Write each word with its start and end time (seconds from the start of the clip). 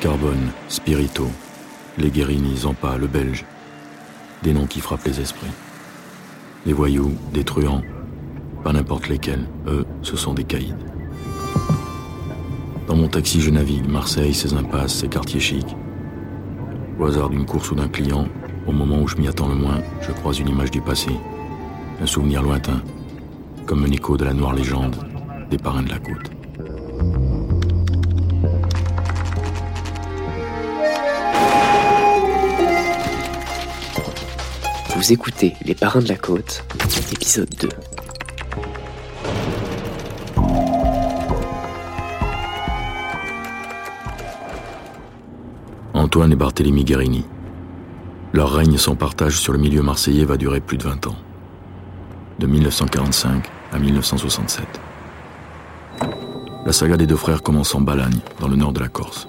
Carbone, 0.00 0.52
Spirito, 0.68 1.26
les 1.98 2.10
Guérini, 2.10 2.56
Zampa, 2.56 2.96
le 2.96 3.08
Belge. 3.08 3.44
Des 4.44 4.52
noms 4.52 4.66
qui 4.66 4.80
frappent 4.80 5.04
les 5.04 5.20
esprits. 5.20 5.50
Des 6.64 6.72
voyous, 6.72 7.12
des 7.32 7.42
truands, 7.42 7.82
pas 8.62 8.72
n'importe 8.72 9.08
lesquels. 9.08 9.44
Eux, 9.66 9.84
ce 10.02 10.16
sont 10.16 10.34
des 10.34 10.44
caïds. 10.44 10.74
Dans 12.86 12.94
mon 12.94 13.08
taxi, 13.08 13.40
je 13.40 13.50
navigue 13.50 13.88
Marseille, 13.88 14.34
ses 14.34 14.54
impasses, 14.54 14.94
ses 14.94 15.08
quartiers 15.08 15.40
chics. 15.40 15.76
Au 17.00 17.06
hasard 17.06 17.28
d'une 17.28 17.44
course 17.44 17.72
ou 17.72 17.74
d'un 17.74 17.88
client, 17.88 18.28
au 18.68 18.72
moment 18.72 19.00
où 19.02 19.08
je 19.08 19.16
m'y 19.16 19.26
attends 19.26 19.48
le 19.48 19.56
moins, 19.56 19.80
je 20.00 20.12
croise 20.12 20.38
une 20.38 20.48
image 20.48 20.70
du 20.70 20.80
passé, 20.80 21.10
un 22.00 22.06
souvenir 22.06 22.40
lointain, 22.40 22.82
comme 23.66 23.84
un 23.84 23.90
écho 23.90 24.16
de 24.16 24.24
la 24.24 24.32
noire 24.32 24.54
légende 24.54 24.96
des 25.50 25.58
parrains 25.58 25.82
de 25.82 25.90
la 25.90 25.98
côte. 25.98 26.37
Vous 34.98 35.12
écoutez 35.12 35.54
Les 35.64 35.76
Parrains 35.76 36.00
de 36.00 36.08
la 36.08 36.16
Côte, 36.16 36.64
épisode 37.12 37.48
2. 37.60 37.68
Antoine 45.94 46.32
et 46.32 46.34
Barthélemy 46.34 46.82
Guérini. 46.82 47.24
Leur 48.32 48.52
règne 48.52 48.76
sans 48.76 48.96
partage 48.96 49.38
sur 49.38 49.52
le 49.52 49.60
milieu 49.60 49.82
marseillais 49.82 50.24
va 50.24 50.36
durer 50.36 50.60
plus 50.60 50.78
de 50.78 50.82
20 50.82 51.06
ans. 51.06 51.16
De 52.40 52.48
1945 52.48 53.44
à 53.70 53.78
1967. 53.78 54.66
La 56.66 56.72
saga 56.72 56.96
des 56.96 57.06
deux 57.06 57.14
frères 57.14 57.44
commence 57.44 57.72
en 57.76 57.80
Balagne, 57.80 58.18
dans 58.40 58.48
le 58.48 58.56
nord 58.56 58.72
de 58.72 58.80
la 58.80 58.88
Corse. 58.88 59.28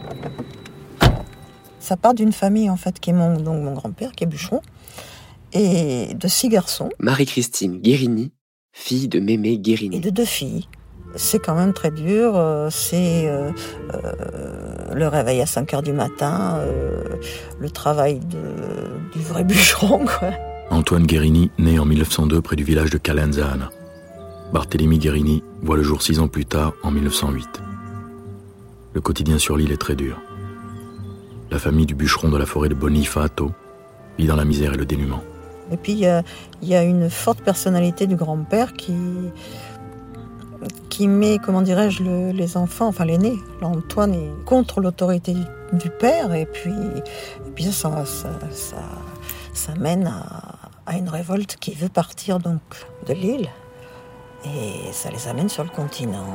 Ça 1.79 1.95
part 1.95 2.15
d'une 2.15 2.33
famille 2.33 2.71
en 2.71 2.75
fait 2.75 2.99
qui 2.99 3.11
est 3.11 3.13
mon, 3.13 3.39
donc 3.39 3.63
mon 3.63 3.73
grand-père 3.73 4.13
qui 4.13 4.23
est 4.23 4.27
bûcheron 4.27 4.61
et 5.53 6.13
de 6.13 6.27
six 6.27 6.49
garçons 6.49 6.89
Marie-Christine 6.99 7.79
Guérini, 7.81 8.31
fille 8.71 9.07
de 9.07 9.19
Mémé 9.19 9.49
et 9.53 9.59
Guérini. 9.59 9.99
de 9.99 10.09
deux 10.09 10.25
filles. 10.25 10.67
C'est 11.15 11.39
quand 11.39 11.55
même 11.55 11.73
très 11.73 11.89
dur. 11.89 12.33
euh, 12.35 12.69
C'est 12.69 13.27
euh, 13.27 13.49
euh, 13.95 14.93
le 14.93 15.07
réveil 15.07 15.41
à 15.41 15.47
5 15.47 15.73
heures 15.73 15.81
du 15.81 15.91
matin, 15.93 16.57
euh, 16.59 17.03
le 17.59 17.69
travail 17.71 18.19
de- 18.19 19.17
du 19.17 19.19
vrai 19.23 19.43
bûcheron. 19.45 20.05
Quoi. 20.05 20.29
Antoine 20.69 21.07
Guérini 21.07 21.49
naît 21.57 21.79
en 21.79 21.85
1902 21.85 22.41
près 22.41 22.55
du 22.55 22.63
village 22.63 22.91
de 22.91 22.99
Calenzana. 22.99 23.71
Barthélemy 24.53 24.99
Guérini 24.99 25.43
voit 25.63 25.77
le 25.77 25.83
jour 25.83 26.01
six 26.03 26.19
ans 26.19 26.27
plus 26.27 26.45
tard, 26.45 26.73
en 26.83 26.91
1908. 26.91 27.47
Le 28.93 29.01
quotidien 29.01 29.37
sur 29.39 29.57
l'île 29.57 29.71
est 29.71 29.77
très 29.77 29.95
dur. 29.95 30.17
La 31.51 31.57
famille 31.57 31.85
du 31.87 31.95
bûcheron 31.95 32.29
de 32.29 32.37
la 32.37 32.45
forêt 32.45 32.69
de 32.69 32.75
Bonifato 32.75 33.51
vit 34.19 34.27
dans 34.27 34.35
la 34.35 34.45
misère 34.45 34.73
et 34.73 34.77
le 34.77 34.85
dénuement. 34.85 35.23
Et 35.71 35.77
puis 35.77 35.93
il 35.93 35.99
y 36.67 36.75
a, 36.75 36.83
une 36.83 37.09
forte 37.09 37.41
personnalité 37.41 38.07
du 38.07 38.15
grand-père 38.15 38.73
qui 38.73 38.93
qui 40.89 41.07
met, 41.07 41.37
comment 41.37 41.61
dirais-je, 41.61 42.03
le- 42.03 42.31
les 42.31 42.57
enfants, 42.57 42.87
enfin 42.87 43.05
l'aîné, 43.05 43.33
l'Antoine, 43.61 44.13
est 44.13 44.45
contre 44.45 44.81
l'autorité 44.81 45.33
du, 45.71 45.89
père, 45.89 46.33
et 46.33 46.45
puis, 46.45 46.73
et 46.73 47.51
puis 47.55 47.63
ça, 47.65 47.71
ça, 47.71 48.05
ça, 48.05 48.29
ça, 48.51 48.77
ça 49.53 49.73
mène 49.75 50.07
à, 50.07 50.55
à 50.85 50.97
une 50.97 51.07
révolte 51.07 51.55
qui 51.55 51.73
veut 51.75 51.87
partir 51.87 52.39
donc 52.39 52.59
de 53.07 53.13
l'île, 53.13 53.47
et 54.45 54.91
ça 54.91 55.09
les 55.11 55.29
amène 55.29 55.47
sur 55.47 55.63
le 55.63 55.69
continent. 55.69 56.25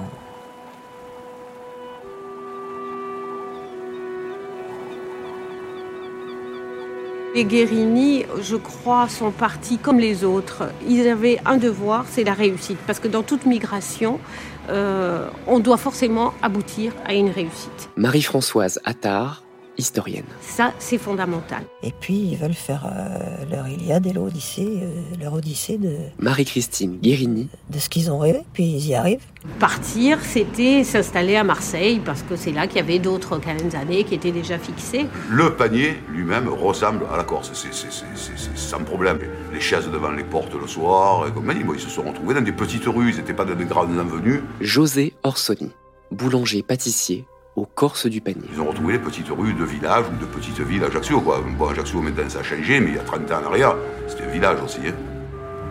Les 7.34 7.44
Guérini, 7.44 8.26
je 8.40 8.54
crois, 8.54 9.08
sont 9.08 9.32
partis 9.32 9.78
comme 9.78 9.98
les 9.98 10.22
autres. 10.22 10.70
Ils 10.88 11.08
avaient 11.08 11.40
un 11.44 11.56
devoir, 11.56 12.06
c'est 12.08 12.22
la 12.22 12.32
réussite. 12.32 12.78
Parce 12.86 13.00
que 13.00 13.08
dans 13.08 13.24
toute 13.24 13.44
migration, 13.44 14.20
euh, 14.68 15.28
on 15.48 15.58
doit 15.58 15.76
forcément 15.76 16.32
aboutir 16.42 16.92
à 17.04 17.14
une 17.14 17.30
réussite. 17.30 17.90
Marie-Françoise 17.96 18.80
Attard, 18.84 19.43
historienne. 19.78 20.24
Ça, 20.40 20.72
c'est 20.78 20.98
fondamental. 20.98 21.62
Et 21.82 21.92
puis 22.00 22.14
ils 22.14 22.36
veulent 22.36 22.54
faire 22.54 22.86
euh, 22.86 23.44
leur 23.50 23.68
Iliade 23.68 24.06
et 24.06 24.12
l'Odyssée, 24.12 24.78
euh, 24.82 24.90
leur 25.20 25.34
Odyssée 25.34 25.78
de, 25.78 25.96
Marie-Christine 26.18 26.98
Guérini, 27.00 27.48
de 27.70 27.78
ce 27.78 27.88
qu'ils 27.88 28.10
ont 28.10 28.18
rêvé, 28.18 28.40
puis 28.52 28.64
ils 28.64 28.86
y 28.88 28.94
arrivent. 28.94 29.24
Partir, 29.58 30.18
c'était 30.22 30.84
s'installer 30.84 31.36
à 31.36 31.44
Marseille, 31.44 32.00
parce 32.04 32.22
que 32.22 32.34
c'est 32.36 32.52
là 32.52 32.66
qu'il 32.66 32.76
y 32.76 32.80
avait 32.80 32.98
d'autres 32.98 33.38
années 33.74 34.04
qui 34.04 34.14
étaient 34.14 34.32
déjà 34.32 34.58
fixées. 34.58 35.06
Le 35.30 35.54
panier 35.54 35.94
lui-même 36.10 36.48
ressemble 36.48 37.04
à 37.12 37.16
la 37.16 37.24
Corse, 37.24 37.50
c'est 37.52 37.74
c'est- 37.74 37.90
c'est- 37.90 38.04
c'est- 38.14 38.32
c'est 38.36 38.56
sans 38.58 38.82
problème. 38.84 39.18
Les 39.52 39.60
chaises 39.60 39.88
devant 39.90 40.10
les 40.12 40.24
portes 40.24 40.54
le 40.54 40.66
soir, 40.66 41.26
et 41.28 41.32
comme 41.32 41.52
dit, 41.52 41.62
bon, 41.64 41.74
ils 41.74 41.80
se 41.80 41.90
sont 41.90 42.02
retrouvés 42.02 42.34
dans 42.34 42.40
des 42.40 42.52
petites 42.52 42.86
rues, 42.86 43.10
ils 43.10 43.16
n'étaient 43.16 43.34
pas 43.34 43.44
dans 43.44 43.54
des 43.54 43.64
grandes 43.66 43.98
avenues. 43.98 44.42
José 44.60 45.14
Orsoni, 45.24 45.70
boulanger-pâtissier 46.10 47.24
au 47.56 47.66
Corse 47.66 48.06
du 48.06 48.20
Panier. 48.20 48.48
Ils 48.52 48.60
ont 48.60 48.68
retrouvé 48.68 48.94
les 48.94 48.98
petites 48.98 49.28
rues 49.28 49.54
de 49.54 49.64
villages 49.64 50.04
ou 50.12 50.16
de 50.20 50.26
petites 50.26 50.60
villes 50.60 50.82
à 50.84 50.86
Ajaccio. 50.88 51.20
Quoi. 51.20 51.42
Bon, 51.58 51.68
Ajaccio 51.68 52.00
maintenant 52.02 52.28
ça 52.28 52.40
a 52.40 52.42
changé, 52.42 52.80
mais 52.80 52.88
il 52.90 52.96
y 52.96 52.98
a 52.98 53.02
30 53.02 53.30
ans 53.30 53.40
en 53.42 53.46
arrière, 53.46 53.76
c'était 54.08 54.24
un 54.24 54.28
village 54.30 54.58
aussi. 54.64 54.78
hein. 54.86 54.94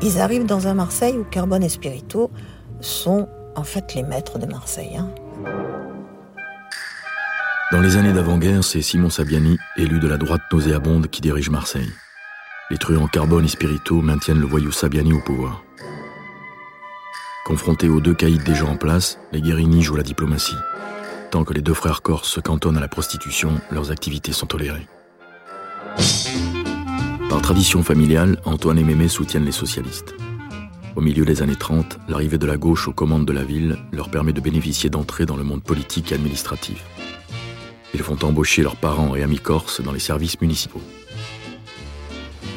Ils 0.02 0.20
arrivent 0.20 0.46
dans 0.46 0.68
un 0.68 0.74
Marseille 0.74 1.18
où 1.18 1.24
Carbone 1.24 1.64
et 1.64 1.70
Spirito 1.70 2.32
sont 2.82 3.28
en 3.56 3.64
fait 3.64 3.94
les 3.96 4.04
maîtres 4.04 4.40
de 4.40 4.46
Marseille. 4.46 4.98
hein. 4.98 5.10
Dans 7.72 7.82
les 7.82 7.98
années 7.98 8.14
d'avant-guerre, 8.14 8.64
c'est 8.64 8.82
Simon 8.82 9.10
Sabiani, 9.10 9.58
élu 9.78 10.00
de 10.00 10.08
la 10.08 10.18
droite 10.18 10.42
nauséabonde, 10.52 11.08
qui 11.08 11.22
dirige 11.22 11.50
Marseille. 11.50 11.90
Les 12.70 12.78
truands 12.78 13.08
Carbone 13.08 13.46
et 13.46 13.50
Spirito 13.50 14.02
maintiennent 14.02 14.40
le 14.40 14.46
voyou 14.46 14.72
Sabiani 14.72 15.14
au 15.14 15.20
pouvoir. 15.22 15.64
Confrontés 17.46 17.90
aux 17.90 18.00
deux 18.00 18.14
caïds 18.14 18.38
déjà 18.40 18.66
en 18.66 18.78
place, 18.78 19.18
les 19.32 19.42
Guérini 19.42 19.82
jouent 19.82 19.96
la 19.98 20.04
diplomatie. 20.04 20.56
Que 21.34 21.54
les 21.54 21.62
deux 21.62 21.74
frères 21.74 22.04
corses 22.04 22.30
se 22.30 22.40
cantonnent 22.40 22.78
à 22.78 22.80
la 22.80 22.88
prostitution, 22.88 23.60
leurs 23.72 23.90
activités 23.92 24.32
sont 24.32 24.46
tolérées. 24.46 24.88
Par 27.28 27.42
tradition 27.42 27.82
familiale, 27.82 28.40
Antoine 28.46 28.78
et 28.78 28.84
Mémé 28.84 29.08
soutiennent 29.08 29.44
les 29.44 29.52
socialistes. 29.52 30.14
Au 30.96 31.02
milieu 31.02 31.26
des 31.26 31.42
années 31.42 31.56
30, 31.56 31.98
l'arrivée 32.08 32.38
de 32.38 32.46
la 32.46 32.56
gauche 32.56 32.88
aux 32.88 32.94
commandes 32.94 33.26
de 33.26 33.34
la 33.34 33.44
ville 33.44 33.80
leur 33.92 34.10
permet 34.10 34.32
de 34.32 34.42
bénéficier 34.42 34.92
d'entrées 34.92 35.26
dans 35.26 35.36
le 35.36 35.44
monde 35.44 35.64
politique 35.64 36.12
et 36.12 36.16
administratif. 36.16 36.86
Ils 37.96 38.04
font 38.04 38.18
embaucher 38.22 38.62
leurs 38.62 38.78
parents 38.78 39.16
et 39.16 39.24
amis 39.24 39.40
corses 39.40 39.82
dans 39.82 39.92
les 39.92 40.00
services 40.00 40.40
municipaux. 40.40 40.82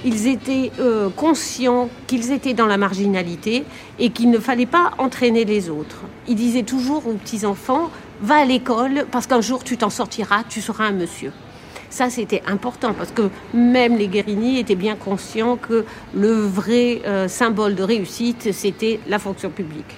Ils 0.04 0.28
étaient 0.28 0.70
euh, 0.78 1.08
conscients 1.08 1.88
qu'ils 2.06 2.30
étaient 2.30 2.54
dans 2.54 2.66
la 2.66 2.76
marginalité 2.76 3.64
et 3.98 4.10
qu'il 4.10 4.30
ne 4.30 4.38
fallait 4.38 4.66
pas 4.66 4.92
entraîner 4.98 5.44
les 5.44 5.70
autres. 5.70 6.02
Ils 6.28 6.36
disaient 6.36 6.62
toujours 6.62 7.08
aux 7.08 7.14
petits-enfants, 7.14 7.90
va 8.22 8.36
à 8.36 8.44
l'école 8.44 9.06
parce 9.10 9.26
qu'un 9.26 9.40
jour 9.40 9.64
tu 9.64 9.76
t'en 9.76 9.90
sortiras, 9.90 10.42
tu 10.48 10.60
seras 10.60 10.84
un 10.86 10.92
monsieur. 10.92 11.32
Ça, 11.88 12.10
c'était 12.10 12.42
important 12.46 12.92
parce 12.92 13.10
que 13.12 13.30
même 13.54 13.96
les 13.96 14.08
Guérini 14.08 14.58
étaient 14.58 14.74
bien 14.74 14.96
conscients 14.96 15.56
que 15.56 15.84
le 16.14 16.32
vrai 16.32 17.00
euh, 17.06 17.28
symbole 17.28 17.74
de 17.74 17.82
réussite, 17.82 18.52
c'était 18.52 19.00
la 19.06 19.18
fonction 19.18 19.50
publique, 19.50 19.94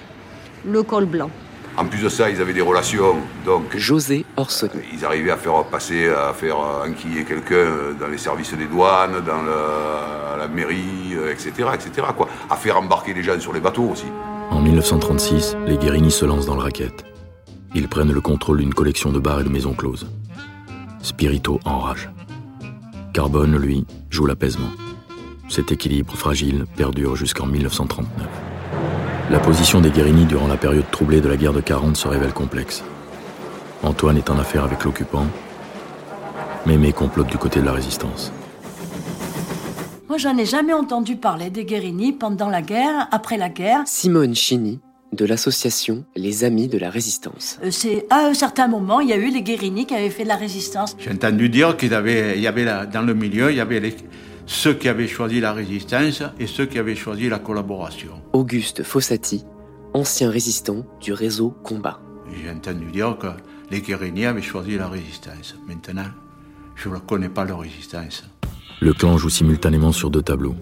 le 0.65 0.83
col 0.83 1.05
blanc. 1.05 1.29
En 1.77 1.85
plus 1.85 2.01
de 2.03 2.09
ça, 2.09 2.29
ils 2.29 2.39
avaient 2.41 2.53
des 2.53 2.61
relations, 2.61 3.15
donc 3.45 3.75
José 3.75 4.25
Orsoni, 4.37 4.71
ils 4.93 5.05
arrivaient 5.05 5.31
à 5.31 5.37
faire 5.37 5.63
passer, 5.65 6.09
à 6.09 6.33
faire 6.33 6.57
enquiller 6.59 7.23
quelqu'un 7.23 7.93
dans 7.99 8.07
les 8.07 8.17
services 8.17 8.53
des 8.53 8.65
douanes, 8.65 9.21
dans 9.25 9.41
le- 9.41 10.37
la 10.39 10.47
mairie, 10.47 11.13
euh, 11.15 11.31
etc., 11.31 11.51
etc. 11.73 12.07
Quoi. 12.15 12.27
À 12.49 12.55
faire 12.55 12.77
embarquer 12.77 13.13
les 13.13 13.23
gens 13.23 13.39
sur 13.39 13.53
les 13.53 13.59
bateaux 13.61 13.89
aussi. 13.91 14.05
En 14.51 14.59
1936, 14.61 15.55
les 15.67 15.77
Guérini 15.77 16.11
se 16.11 16.25
lancent 16.25 16.45
dans 16.45 16.55
le 16.55 16.61
racket. 16.61 17.03
Ils 17.75 17.87
prennent 17.87 18.11
le 18.11 18.21
contrôle 18.21 18.57
d'une 18.57 18.73
collection 18.73 19.11
de 19.11 19.19
bars 19.19 19.41
et 19.41 19.43
de 19.43 19.49
maisons 19.49 19.73
closes. 19.73 20.07
Spirito 21.01 21.59
enrage. 21.65 22.09
Carbone, 23.13 23.57
lui, 23.57 23.85
joue 24.09 24.25
l'apaisement. 24.25 24.69
Cet 25.49 25.71
équilibre 25.71 26.13
fragile 26.15 26.65
perdure 26.75 27.15
jusqu'en 27.15 27.45
1939. 27.45 28.07
La 29.29 29.39
position 29.39 29.81
des 29.81 29.91
Guérini 29.91 30.25
durant 30.25 30.47
la 30.47 30.57
période 30.57 30.89
troublée 30.91 31.21
de 31.21 31.27
la 31.27 31.37
guerre 31.37 31.53
de 31.53 31.61
40 31.61 31.95
se 31.95 32.07
révèle 32.07 32.33
complexe. 32.33 32.83
Antoine 33.83 34.17
est 34.17 34.29
en 34.29 34.39
affaire 34.39 34.63
avec 34.63 34.83
l'occupant. 34.83 35.27
Mémé 36.65 36.91
complote 36.91 37.27
du 37.27 37.37
côté 37.37 37.61
de 37.61 37.65
la 37.65 37.73
résistance. 37.73 38.31
Moi, 40.07 40.17
j'en 40.17 40.35
ai 40.37 40.45
jamais 40.45 40.73
entendu 40.73 41.15
parler 41.15 41.51
des 41.51 41.65
Guérini 41.65 42.13
pendant 42.13 42.49
la 42.49 42.63
guerre, 42.63 43.07
après 43.11 43.37
la 43.37 43.49
guerre. 43.49 43.83
Simone 43.85 44.33
Chini, 44.33 44.79
de 45.11 45.25
l'association 45.25 46.05
Les 46.15 46.43
Amis 46.43 46.67
de 46.67 46.77
la 46.77 46.89
Résistance. 46.89 47.59
Euh, 47.63 47.71
C'est 47.71 48.05
à 48.09 48.27
un 48.27 48.33
certain 48.33 48.67
moment, 48.67 48.99
il 48.99 49.09
y 49.09 49.13
a 49.13 49.17
eu 49.17 49.31
les 49.31 49.41
Guérini 49.41 49.85
qui 49.85 49.95
avaient 49.95 50.09
fait 50.09 50.23
de 50.23 50.27
la 50.27 50.35
résistance. 50.35 50.95
J'ai 50.99 51.11
entendu 51.11 51.49
dire 51.49 51.75
qu'il 51.77 51.91
y 51.91 51.95
avait, 51.95 52.35
il 52.37 52.41
y 52.41 52.47
avait 52.47 52.65
la- 52.65 52.85
dans 52.85 53.01
le 53.01 53.13
milieu, 53.13 53.51
il 53.51 53.57
y 53.57 53.59
avait 53.59 53.79
les- 53.79 53.95
ceux 54.45 54.73
qui 54.73 54.87
avaient 54.87 55.07
choisi 55.07 55.39
la 55.39 55.53
résistance 55.53 56.21
et 56.39 56.47
ceux 56.47 56.65
qui 56.65 56.77
avaient 56.79 56.95
choisi 56.95 57.27
la 57.29 57.39
collaboration. 57.39 58.21
Auguste 58.33 58.83
Fossati, 58.83 59.43
ancien 59.93 60.29
résistant 60.29 60.85
du 61.01 61.13
réseau 61.13 61.55
Combat. 61.63 61.99
J'ai 62.43 62.49
entendu 62.51 62.91
dire 62.91 63.17
que 63.17 63.27
les 63.71 63.81
Guérini 63.81 64.25
avaient 64.25 64.41
choisi 64.41 64.77
la 64.77 64.87
résistance. 64.87 65.55
Maintenant, 65.67 66.09
je 66.75 66.87
ne 66.89 66.97
connais 66.97 67.29
pas 67.29 67.45
leur 67.45 67.59
résistance. 67.61 68.23
Le 68.81 68.93
clan 68.93 69.17
joue 69.17 69.29
simultanément 69.29 69.91
sur 69.91 70.09
deux 70.11 70.21
tableaux. 70.21 70.55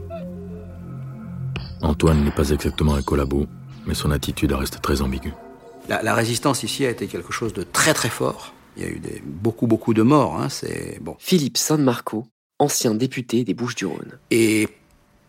Antoine 1.82 2.24
n'est 2.24 2.32
pas 2.32 2.50
exactement 2.50 2.96
un 2.96 3.02
collabo, 3.04 3.46
mais 3.88 3.94
son 3.94 4.12
attitude 4.12 4.52
reste 4.52 4.82
très 4.82 5.02
ambiguë. 5.02 5.34
La, 5.90 6.14
résistance 6.14 6.64
ici 6.64 6.86
a 6.86 6.90
été 6.90 7.08
quelque 7.08 7.32
chose 7.32 7.54
de 7.54 7.64
très 7.64 7.94
très 7.94 8.10
fort. 8.10 8.54
Il 8.76 8.84
y 8.84 8.86
a 8.86 8.90
eu 8.90 9.00
des, 9.00 9.22
beaucoup 9.26 9.68
beaucoup 9.68 9.94
de 9.94 10.02
morts. 10.02 10.36
Hein, 10.38 10.50
c'est 10.50 11.00
bon. 11.02 11.16
Philippe 11.18 11.58
San 11.58 11.82
Marco, 11.82 12.28
ancien 12.60 12.94
député 12.94 13.46
des 13.46 13.54
Bouches-du-Rhône. 13.54 14.20
Et 14.30 14.68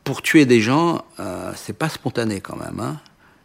pour 0.03 0.21
tuer 0.21 0.47
des 0.47 0.61
gens, 0.61 1.05
euh, 1.21 1.53
c'est 1.55 1.79
pas 1.79 1.89
spontané 1.89 2.41
quand 2.41 2.57
même. 2.57 2.81
Hein. 2.81 2.97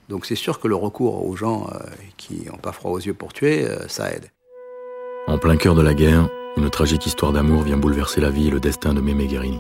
Donc 0.10 0.26
c'est 0.26 0.36
sûr 0.36 0.60
que 0.60 0.68
le 0.68 0.76
recours 0.76 1.26
aux 1.26 1.36
gens 1.36 1.70
euh, 1.72 1.80
qui 2.18 2.46
n'ont 2.46 2.58
pas 2.58 2.72
froid 2.72 2.92
aux 2.92 3.00
yeux 3.00 3.14
pour 3.14 3.32
tuer, 3.32 3.68
euh, 3.68 3.88
ça 3.88 4.12
aide. 4.12 4.32
En 5.28 5.38
plein 5.38 5.56
cœur 5.56 5.76
de 5.76 5.82
la 5.82 5.94
guerre, 5.94 6.28
une 6.58 6.70
tragique 6.70 7.06
histoire 7.06 7.32
d'amour 7.32 7.62
vient 7.62 7.78
bouleverser 7.78 8.22
la 8.22 8.30
vie 8.30 8.48
et 8.48 8.52
le 8.52 8.60
destin 8.60 8.94
de 8.94 9.02
Mémé 9.02 9.28
Guérini. 9.28 9.60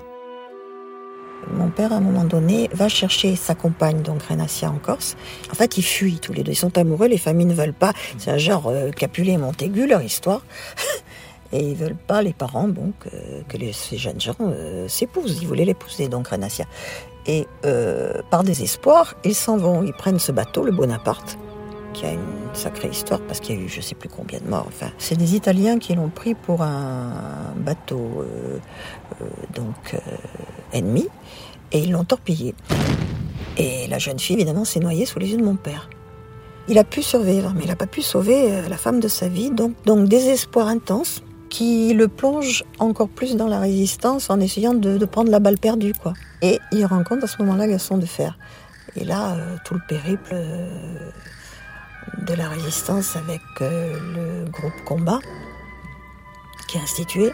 Mon 1.51 1.69
père, 1.69 1.93
à 1.93 1.97
un 1.97 2.01
moment 2.01 2.23
donné, 2.23 2.69
va 2.73 2.89
chercher 2.89 3.35
sa 3.35 3.55
compagne, 3.55 4.01
donc 4.01 4.23
Renassia 4.23 4.69
en 4.69 4.77
Corse. 4.77 5.15
En 5.51 5.55
fait, 5.55 5.77
ils 5.77 5.83
fuient 5.83 6.19
tous 6.19 6.33
les 6.33 6.43
deux. 6.43 6.51
Ils 6.51 6.55
sont 6.55 6.77
amoureux, 6.77 7.07
les 7.07 7.17
familles 7.17 7.45
ne 7.45 7.53
veulent 7.53 7.73
pas. 7.73 7.93
C'est 8.17 8.31
un 8.31 8.37
genre 8.37 8.67
euh, 8.67 8.91
Capulet 8.91 9.33
et 9.33 9.37
Montaigu, 9.37 9.87
leur 9.87 10.01
histoire. 10.01 10.41
et 11.51 11.59
ils 11.59 11.75
veulent 11.75 11.95
pas, 11.95 12.21
les 12.21 12.33
parents, 12.33 12.67
donc, 12.67 12.93
euh, 13.13 13.41
que 13.47 13.57
ces 13.71 13.97
jeunes 13.97 14.21
gens 14.21 14.35
euh, 14.41 14.87
s'épousent. 14.87 15.39
Ils 15.41 15.47
voulaient 15.47 15.65
l'épouser, 15.65 16.07
donc 16.07 16.29
Renassia. 16.29 16.65
Et 17.25 17.47
par 18.29 18.43
désespoir, 18.43 19.15
ils 19.23 19.35
s'en 19.35 19.55
vont. 19.55 19.81
Ils 19.81 19.93
prennent 19.93 20.19
ce 20.19 20.33
bateau, 20.33 20.65
le 20.65 20.73
Bonaparte, 20.73 21.37
qui 21.93 22.05
a 22.05 22.11
une 22.11 22.19
sacrée 22.53 22.89
histoire 22.89 23.21
parce 23.21 23.39
qu'il 23.39 23.55
y 23.55 23.59
a 23.59 23.61
eu 23.61 23.69
je 23.69 23.81
sais 23.81 23.95
plus 23.95 24.09
combien 24.09 24.39
de 24.39 24.49
morts. 24.49 24.65
Enfin, 24.67 24.91
c'est 24.97 25.15
des 25.15 25.35
Italiens 25.35 25.79
qui 25.79 25.95
l'ont 25.95 26.09
pris 26.09 26.35
pour 26.35 26.61
un 26.61 27.53
bateau 27.55 28.25
donc 29.53 29.95
ennemi 30.73 31.07
et 31.71 31.79
ils 31.79 31.91
l'ont 31.91 32.05
torpillé. 32.05 32.55
Et 33.57 33.87
la 33.87 33.99
jeune 33.99 34.19
fille, 34.19 34.35
évidemment, 34.35 34.65
s'est 34.65 34.79
noyée 34.79 35.05
sous 35.05 35.19
les 35.19 35.31
yeux 35.31 35.37
de 35.37 35.43
mon 35.43 35.55
père. 35.55 35.89
Il 36.69 36.77
a 36.77 36.83
pu 36.83 37.03
survivre, 37.03 37.51
mais 37.55 37.63
il 37.63 37.67
n'a 37.67 37.75
pas 37.75 37.87
pu 37.87 38.01
sauver 38.01 38.51
euh, 38.51 38.69
la 38.69 38.77
femme 38.77 38.99
de 38.99 39.07
sa 39.07 39.27
vie. 39.27 39.51
Donc, 39.51 39.73
donc 39.85 40.07
désespoir 40.07 40.67
intense 40.67 41.21
qui 41.49 41.93
le 41.93 42.07
plonge 42.07 42.63
encore 42.79 43.09
plus 43.09 43.35
dans 43.35 43.47
la 43.47 43.59
résistance 43.59 44.29
en 44.29 44.39
essayant 44.39 44.73
de, 44.73 45.05
prendre 45.05 45.29
la 45.29 45.39
balle 45.39 45.57
perdue. 45.57 45.93
quoi. 45.93 46.13
Et 46.41 46.59
il 46.71 46.85
rencontre 46.85 47.25
à 47.25 47.27
ce 47.27 47.41
moment-là 47.43 47.67
Gaston 47.67 47.97
de 47.97 48.05
Fer. 48.05 48.39
Et 48.95 49.03
là, 49.03 49.33
euh, 49.33 49.55
tout 49.65 49.73
le 49.73 49.81
périple 49.87 50.31
euh, 50.33 51.09
de 52.27 52.33
la 52.33 52.47
résistance 52.49 53.15
avec 53.15 53.41
le 53.59 54.49
groupe 54.49 54.73
Combat 54.85 55.19
qui 56.67 56.77
est 56.77 56.81
institué, 56.81 57.31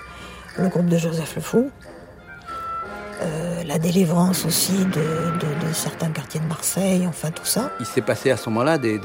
le 0.58 0.68
groupe 0.68 0.88
de 0.88 0.98
Joseph 0.98 1.36
Le 1.36 1.42
Fou, 1.42 1.72
euh, 3.22 3.64
la 3.64 3.80
délivrance 3.80 4.46
aussi 4.46 4.86
de, 4.86 5.74
certains 5.74 6.10
quartiers 6.10 6.40
de 6.40 6.46
Marseille, 6.46 7.06
enfin 7.08 7.32
tout 7.32 7.46
ça. 7.46 7.72
Il 7.80 7.86
s'est 7.86 8.02
passé 8.02 8.32
à 8.32 8.38
ce 8.38 8.50
moment-là 8.50 8.78
des, 8.78 9.00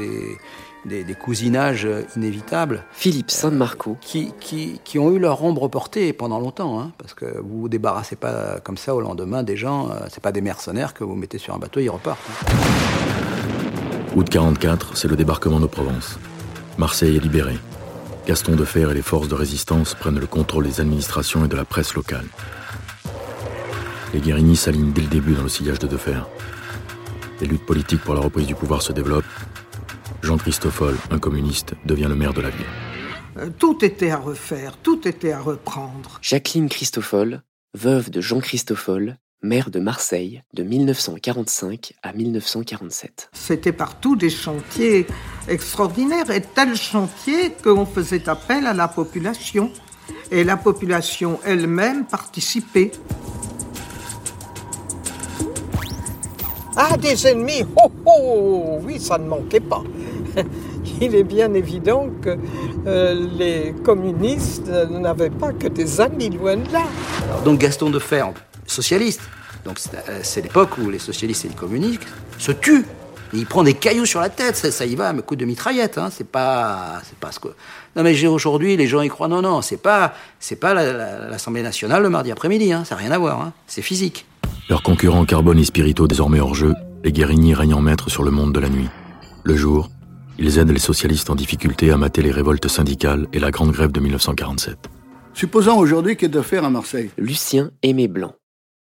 des, 0.85 1.15
cousinages 1.15 1.89
inévitables. 2.17 2.85
Philippe 2.93 3.31
San 3.31 3.55
Marco. 3.55 3.97
Qui, 4.01 4.33
qui, 4.41 4.99
ont 4.99 5.11
eu 5.11 5.19
leur 5.19 5.43
ombre 5.43 5.69
portée 5.69 6.13
pendant 6.13 6.39
longtemps, 6.39 6.81
hein, 6.81 6.93
parce 6.99 7.15
que 7.15 7.25
vous 7.25 7.63
vous 7.63 7.69
débarrassez 7.69 8.17
pas 8.17 8.61
comme 8.63 8.77
ça 8.77 8.95
au 8.95 9.01
lendemain 9.01 9.43
des 9.43 9.57
gens, 9.57 9.91
euh, 9.91 10.07
c'est 10.11 10.23
pas 10.23 10.33
des 10.33 10.41
mercenaires 10.41 10.95
que 10.95 11.05
vous 11.05 11.15
mettez 11.15 11.39
sur 11.39 11.55
un 11.55 11.59
bateau, 11.59 11.81
ils 11.81 11.91
repartent. 11.91 12.21
Hein. 12.31 13.04
Août 14.17 14.29
44, 14.31 14.97
c'est 14.97 15.09
le 15.09 15.17
débarquement 15.17 15.59
de 15.59 15.67
Provence. 15.67 16.21
Marseille 16.79 17.17
est 17.17 17.21
libérée. 17.21 17.59
Gaston 18.29 18.55
de 18.55 18.65
Fer 18.65 18.93
et 18.93 18.95
les 18.95 19.03
forces 19.03 19.27
de 19.27 19.35
résistance 19.35 19.95
prennent 19.95 20.21
le 20.21 20.29
contrôle 20.29 20.67
des 20.67 20.81
administrations 20.81 21.45
et 21.45 21.49
de 21.49 21.57
la 21.57 21.65
presse 21.65 21.95
locale. 21.95 22.27
Les 24.13 24.21
Guérini 24.21 24.55
s'alignent 24.55 24.93
dès 24.93 25.03
le 25.03 25.09
début 25.09 25.33
dans 25.33 25.43
le 25.43 25.49
sillage 25.49 25.81
de 25.81 25.89
Defer. 25.89 26.21
Les 27.41 27.49
luttes 27.49 27.67
politiques 27.67 28.03
pour 28.03 28.15
la 28.15 28.21
reprise 28.21 28.47
du 28.47 28.55
pouvoir 28.55 28.83
se 28.83 28.93
développent. 28.93 29.25
Jean 30.23 30.37
Christoffel, 30.37 30.95
un 31.11 31.19
communiste, 31.19 31.75
devient 31.85 32.07
le 32.09 32.15
maire 32.15 32.35
de 32.35 32.41
la 32.41 32.51
ville. 32.51 32.67
Euh, 33.39 33.51
tout 33.59 33.85
était 33.85 34.13
à 34.13 34.19
refaire, 34.19 34.77
tout 34.77 35.09
était 35.09 35.33
à 35.33 35.41
reprendre. 35.41 36.21
Jacqueline 36.23 36.69
Christoffel, 36.69 37.43
veuve 37.75 38.11
de 38.11 38.21
Jean 38.21 38.39
Christoffel, 38.39 39.19
maire 39.45 39.71
de 39.71 39.79
Marseille 39.79 40.43
de 40.55 40.63
1945 40.63 41.93
à 42.03 42.13
1947. 42.13 43.29
C'était 43.33 43.73
partout 43.73 44.17
des 44.17 44.31
chantiers 44.31 45.07
extraordinaires 45.49 46.31
et 46.31 46.41
tels 46.41 46.77
chantiers 46.77 47.53
qu'on 47.63 47.87
faisait 47.87 48.29
appel 48.29 48.67
à 48.67 48.73
la 48.73 48.89
population. 48.89 49.71
Et 50.31 50.45
la 50.45 50.57
population 50.57 51.39
elle-même 51.45 52.07
participait. 52.07 52.91
Ah, 56.77 56.97
des 56.97 57.27
ennemis 57.27 57.65
Oh, 57.77 57.91
oh 58.07 58.79
Oui, 58.83 58.99
ça 58.99 59.19
ne 59.19 59.29
manquait 59.29 59.61
pas. 59.61 59.83
Il 61.01 61.15
est 61.15 61.25
bien 61.25 61.53
évident 61.55 62.09
que 62.23 62.37
euh, 62.87 63.29
les 63.37 63.75
communistes 63.85 64.69
n'avaient 64.69 65.31
pas 65.31 65.53
que 65.53 65.69
des 65.69 66.01
amis, 66.01 66.31
loin 66.31 66.57
de 66.57 66.73
là. 66.73 66.85
Donc 67.45 67.61
Gaston 67.61 67.91
de 67.91 67.99
Ferme, 67.99 68.35
socialiste, 68.67 69.21
donc 69.65 69.79
c'est 69.79 70.41
euh, 70.41 70.43
l'époque 70.43 70.79
où 70.79 70.91
les 70.91 70.99
socialistes 70.99 71.45
et 71.45 71.49
les 71.49 71.55
communistes 71.55 72.03
se 72.39 72.53
tuent. 72.53 72.85
il 73.33 73.47
prend 73.47 73.65
des 73.65 73.75
cailloux 73.75 74.07
sur 74.07 74.21
la 74.21 74.29
tête, 74.29 74.57
ça, 74.57 74.87
y 74.87 74.95
va, 74.95 75.09
un 75.09 75.19
coup 75.21 75.37
de 75.37 75.45
mitraillette. 75.45 75.99
Hein. 75.99 76.11
C'est 76.11 76.29
pas, 76.29 77.01
c'est 77.05 77.19
pas 77.19 77.33
ce 77.33 77.41
que. 77.41 77.49
Non 77.97 78.03
mais 78.03 78.27
aujourd'hui, 78.27 78.77
les 78.77 78.87
gens 78.87 79.01
y 79.01 79.09
croient. 79.09 79.29
Non 79.29 79.43
non, 79.43 79.63
c'est 79.63 79.77
pas, 79.79 80.15
c'est 80.39 80.57
pas 80.57 80.75
l'Assemblée 80.75 81.63
nationale 81.63 82.03
le 82.03 82.11
mardi 82.11 82.31
après-midi. 82.31 82.73
Hein. 82.73 82.85
Ça 82.85 82.95
n'a 82.95 83.01
rien 83.01 83.11
à 83.13 83.19
voir. 83.19 83.41
Hein. 83.41 83.53
C'est 83.67 83.83
physique. 83.83 84.27
Leurs 84.69 84.83
concurrents 84.83 85.25
Carbone 85.25 85.59
et 85.59 85.65
Spirito 85.65 86.07
désormais 86.07 86.41
hors 86.41 86.55
jeu, 86.55 86.75
les 87.03 87.13
Guérigny 87.13 87.55
règnent 87.55 87.75
en 87.75 87.83
maître 87.83 88.11
sur 88.11 88.23
le 88.23 88.31
monde 88.31 88.53
de 88.53 88.61
la 88.61 88.69
nuit. 88.69 88.89
Le 89.45 89.57
jour, 89.57 89.91
ils 90.39 90.59
aident 90.59 90.71
les 90.71 90.79
socialistes 90.79 91.31
en 91.31 91.35
difficulté 91.35 91.91
à 91.91 91.97
mater 91.97 92.23
les 92.23 92.31
révoltes 92.31 92.69
syndicales 92.69 93.27
et 93.33 93.39
la 93.39 93.51
grande 93.51 93.73
grève 93.73 93.93
de 93.93 94.01
1947. 94.01 94.91
Supposons 95.33 95.77
aujourd'hui 95.77 96.17
qu'il 96.17 96.29
y 96.29 96.31
ait 96.31 96.35
de 96.35 96.43
faire 96.43 96.65
à 96.65 96.71
Marseille. 96.71 97.11
Lucien 97.19 97.71
Aimé 97.83 98.09
Blanc, 98.09 98.35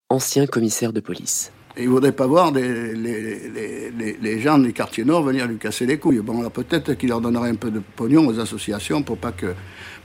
ancien 0.09 0.47
commissaire 0.47 0.91
de 0.91 0.99
police. 0.99 1.51
il 1.77 1.85
ne 1.85 1.89
voudrait 1.89 2.11
pas 2.11 2.25
voir 2.25 2.51
les, 2.51 2.93
les, 2.95 4.39
gens 4.41 4.57
des 4.57 4.73
quartiers 4.73 5.05
nord 5.05 5.21
venir 5.23 5.47
lui 5.47 5.57
casser 5.57 5.85
les 5.85 5.99
couilles. 5.99 6.19
Bon, 6.19 6.39
alors 6.39 6.51
peut-être 6.51 6.93
qu'il 6.95 7.09
leur 7.09 7.21
donnerait 7.21 7.49
un 7.49 7.55
peu 7.55 7.69
de 7.69 7.79
pognon 7.95 8.27
aux 8.27 8.39
associations 8.39 9.03
pour 9.03 9.17
pas 9.17 9.31
que. 9.31 9.53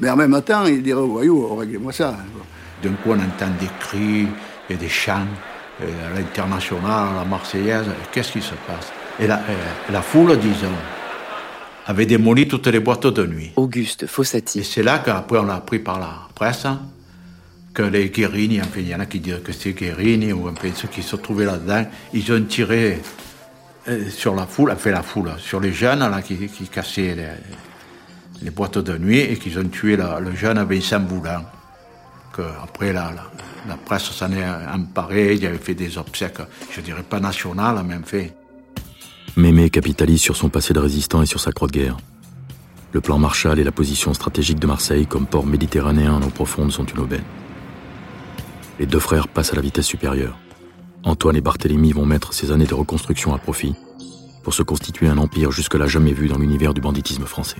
Mais 0.00 0.10
en 0.10 0.16
même 0.16 0.40
temps, 0.42 0.66
il 0.66 0.82
dirait 0.82 1.00
aux 1.00 1.08
voyous, 1.08 1.46
oh, 1.50 1.56
réglez-moi 1.56 1.93
ça. 1.93 2.17
D'un 2.82 2.93
coup, 2.93 3.10
on 3.10 3.14
entend 3.14 3.50
des 3.58 3.69
cris 3.81 4.26
et 4.69 4.74
des 4.74 4.88
chants 4.88 5.26
à 5.81 6.14
l'international, 6.14 7.08
à 7.14 7.14
la 7.20 7.24
Marseillaise, 7.24 7.86
qu'est-ce 8.12 8.32
qui 8.32 8.43
se 8.43 8.55
passe? 8.67 8.93
Et 9.19 9.26
la, 9.26 9.40
la, 9.90 10.02
foule, 10.02 10.38
disons, 10.38 10.69
avait 11.86 12.06
démoli 12.06 12.46
toutes 12.46 12.67
les 12.67 12.81
boîtes 12.81 13.06
de 13.06 13.26
nuit. 13.26 13.52
Auguste 13.56 14.06
Fossati. 14.06 14.60
Et 14.60 14.64
c'est 14.64 14.82
là 14.82 14.98
qu'après 14.98 15.38
on 15.38 15.48
a 15.48 15.55
appris 15.55 15.79
par 15.79 15.98
la 15.98 16.29
presse 16.34 16.67
que 17.74 17.82
les 17.82 18.08
Guérini, 18.08 18.60
enfin 18.60 18.78
il 18.81 18.88
y 18.88 18.94
en 18.94 19.00
a 19.00 19.06
qui 19.06 19.20
disent 19.20 19.43
que 19.44 19.52
c'est 19.52 19.72
Guérini, 19.72 20.32
ou 20.32 20.48
enfin 20.48 20.69
ceux 20.74 20.88
qui 20.88 21.02
se 21.02 21.16
trouvaient 21.16 21.44
là-dedans, 21.44 21.84
ils 22.12 22.32
ont 22.32 22.43
tiré 22.44 23.02
euh, 23.88 24.08
sur 24.08 24.34
la 24.34 24.46
foule, 24.46 24.70
enfin 24.70 24.93
la 24.93 25.02
foule, 25.02 25.32
sur 25.38 25.60
les 25.60 25.72
jeunes 25.72 25.98
là, 25.98 26.22
qui, 26.22 26.48
cassaient 26.69 27.16
les, 28.40 28.50
boîtes 28.50 28.78
de 28.78 28.96
nuit 28.96 29.20
et 29.20 29.36
qu'ils 29.36 29.58
ont 29.58 29.69
tué 29.69 29.96
le 29.96 30.34
jeune 30.34 30.62
Vincent 30.64 31.00
Boulan. 31.00 31.44
Que 32.32 32.43
après 32.62 32.93
la, 32.93 33.12
la 33.12 33.31
la 33.69 33.76
presse 33.76 34.10
s'en 34.10 34.31
est 34.32 34.44
emparée, 34.44 35.34
il 35.34 35.46
avait 35.46 35.58
fait 35.58 35.74
des 35.74 35.96
obsèques, 35.98 36.43
je 36.70 36.81
dirais 36.81 37.02
pas 37.02 37.20
nationales, 37.20 37.82
même 37.84 38.04
fait. 38.04 38.34
Mémé 39.36 39.70
capitalise 39.70 40.20
sur 40.20 40.36
son 40.36 40.48
passé 40.48 40.74
de 40.74 40.78
résistant 40.78 41.22
et 41.22 41.26
sur 41.26 41.40
sa 41.40 41.52
croix 41.52 41.69
de 41.69 41.72
guerre. 41.72 41.96
Le 42.93 43.00
plan 43.00 43.19
Marshall 43.19 43.58
et 43.58 43.64
la 43.64 43.72
position 43.72 44.14
stratégique 44.14 44.60
de 44.60 44.66
Marseille 44.66 45.06
comme 45.06 45.26
port 45.26 45.46
méditerranéen 45.46 46.12
en 46.12 46.22
eau 46.22 46.28
profonde 46.28 46.70
sont 46.70 46.84
une 46.84 47.00
aubaine. 47.00 47.24
Les 48.81 48.86
deux 48.86 48.98
frères 48.98 49.28
passent 49.28 49.52
à 49.52 49.56
la 49.56 49.62
vitesse 49.62 49.86
supérieure. 49.86 50.36
Antoine 51.04 51.36
et 51.36 51.40
Barthélemy 51.40 51.93
vont 51.93 52.06
mettre 52.06 52.32
ces 52.32 52.50
années 52.50 52.66
de 52.66 52.74
reconstruction 52.74 53.32
à 53.32 53.38
profit 53.38 53.74
pour 54.43 54.52
se 54.52 54.62
constituer 54.62 55.06
un 55.06 55.19
empire 55.19 55.52
jusque-là 55.52 55.86
jamais 55.86 56.12
vu 56.12 56.26
dans 56.26 56.38
l'univers 56.38 56.74
du 56.74 56.81
banditisme 56.81 57.24
français. 57.24 57.58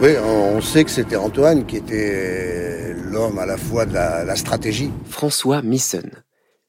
Oui, 0.00 0.10
on 0.22 0.60
sait 0.60 0.84
que 0.84 0.90
c'était 0.90 1.16
Antoine 1.16 1.66
qui 1.66 1.76
était 1.76 2.94
l'homme 3.10 3.38
à 3.38 3.46
la 3.46 3.56
fois 3.56 3.86
de 3.86 3.94
la, 3.94 4.36
stratégie. 4.36 4.92
François 5.08 5.60
Misson, 5.60 6.08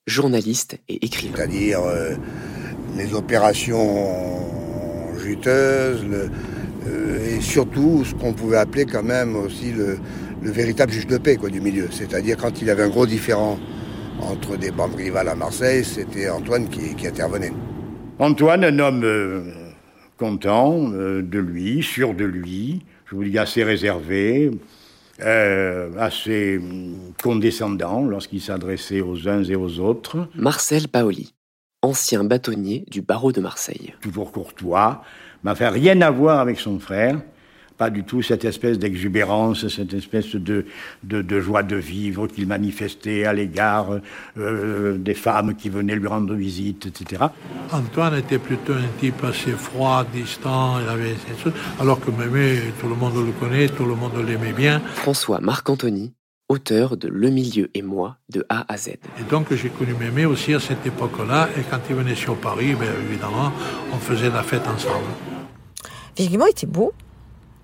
journaliste 0.07 0.79
et 0.87 1.05
écrivain. 1.05 1.35
C'est-à-dire 1.35 1.81
euh, 1.83 2.15
les 2.97 3.13
opérations 3.13 4.07
juteuses, 5.19 6.03
euh, 6.87 7.37
et 7.37 7.41
surtout 7.41 8.03
ce 8.03 8.15
qu'on 8.15 8.33
pouvait 8.33 8.57
appeler 8.57 8.85
quand 8.85 9.03
même 9.03 9.35
aussi 9.35 9.71
le, 9.71 9.99
véritable 10.41 10.91
juge 10.91 11.07
de 11.07 11.17
paix 11.17 11.35
quoi, 11.35 11.49
du 11.49 11.61
milieu. 11.61 11.87
C'est-à-dire 11.91 12.37
quand 12.37 12.61
il 12.61 12.67
y 12.67 12.71
avait 12.71 12.83
un 12.83 12.89
gros 12.89 13.05
différent 13.05 13.59
entre 14.21 14.57
des 14.57 14.71
bandes 14.71 14.95
rivales 14.95 15.29
à 15.29 15.35
Marseille, 15.35 15.83
c'était 15.83 16.29
Antoine 16.29 16.67
qui, 16.69 17.07
intervenait. 17.07 17.53
Antoine, 18.19 18.63
un 18.63 18.79
homme 18.79 19.03
euh, 19.03 19.41
content 20.17 20.91
euh, 20.93 21.21
de 21.21 21.39
lui, 21.39 21.81
sûr 21.81 22.13
de 22.13 22.25
lui, 22.25 22.83
je 23.05 23.15
vous 23.15 23.23
dis 23.23 23.37
assez 23.37 23.63
réservé, 23.63 24.51
euh, 25.21 25.89
assez 25.97 26.59
condescendant 27.23 28.05
lorsqu'il 28.05 28.41
s'adressait 28.41 29.01
aux 29.01 29.27
uns 29.27 29.43
et 29.43 29.55
aux 29.55 29.79
autres. 29.79 30.27
Marcel 30.35 30.87
Paoli, 30.89 31.33
ancien 31.81 32.23
bâtonnier 32.23 32.85
du 32.89 33.01
barreau 33.01 33.31
de 33.31 33.41
Marseille. 33.41 33.93
Toujours 34.01 34.31
courtois, 34.31 35.03
m'a 35.43 35.55
fait 35.55 35.69
rien 35.69 36.01
à 36.01 36.11
voir 36.11 36.39
avec 36.39 36.59
son 36.59 36.79
frère 36.79 37.19
pas 37.79 37.89
du 37.89 38.03
tout 38.03 38.21
cette 38.21 38.43
espèce 38.43 38.77
d'exubérance, 38.77 39.69
cette 39.69 39.93
espèce 39.93 40.35
de, 40.35 40.65
de, 41.03 41.39
joie 41.39 41.63
de 41.63 41.77
vivre 41.77 42.27
qu'il 42.27 42.45
manifestait 42.45 43.23
à 43.23 43.31
l'égard 43.31 43.87
euh, 44.37 44.97
des 44.97 45.13
femmes 45.13 45.55
qui 45.55 45.69
venaient 45.69 45.95
lui 45.95 46.07
rendre 46.07 46.35
visite, 46.35 46.87
etc. 46.87 47.23
Antoine 47.71 48.15
était 48.15 48.37
plutôt 48.37 48.73
un 48.73 48.99
type 48.99 49.23
assez 49.23 49.51
froid, 49.51 50.05
distant, 50.13 50.79
il 50.81 50.89
avait 50.89 51.15
alors 51.79 52.01
que 52.01 52.11
Mémé, 52.11 52.59
tout 52.81 52.89
le 52.89 52.95
monde 52.95 53.15
le 53.15 53.31
connaît, 53.31 53.69
tout 53.69 53.85
le 53.85 53.95
monde 53.95 54.11
l'aimait 54.27 54.51
bien. 54.51 54.81
François 54.95 55.39
Marc-Anthony, 55.39 56.11
auteur 56.49 56.97
de 56.97 57.07
Le 57.07 57.29
Milieu 57.29 57.69
et 57.73 57.81
moi, 57.81 58.17
de 58.27 58.45
A 58.49 58.65
à 58.67 58.75
Z. 58.75 58.89
Et 58.89 59.23
donc 59.29 59.53
j'ai 59.53 59.69
connu 59.69 59.93
Mémé 59.93 60.25
aussi 60.25 60.53
à 60.53 60.59
cette 60.59 60.85
époque-là, 60.85 61.47
et 61.57 61.61
quand 61.71 61.79
il 61.89 61.95
venait 61.95 62.15
sur 62.15 62.35
Paris, 62.35 62.75
bien 62.75 62.91
évidemment, 63.07 63.53
on 63.93 63.97
faisait 63.97 64.29
la 64.29 64.43
fête 64.43 64.67
ensemble. 64.67 65.05
Physiquement, 66.17 66.47
il 66.47 66.51
était 66.51 66.67
beau, 66.67 66.91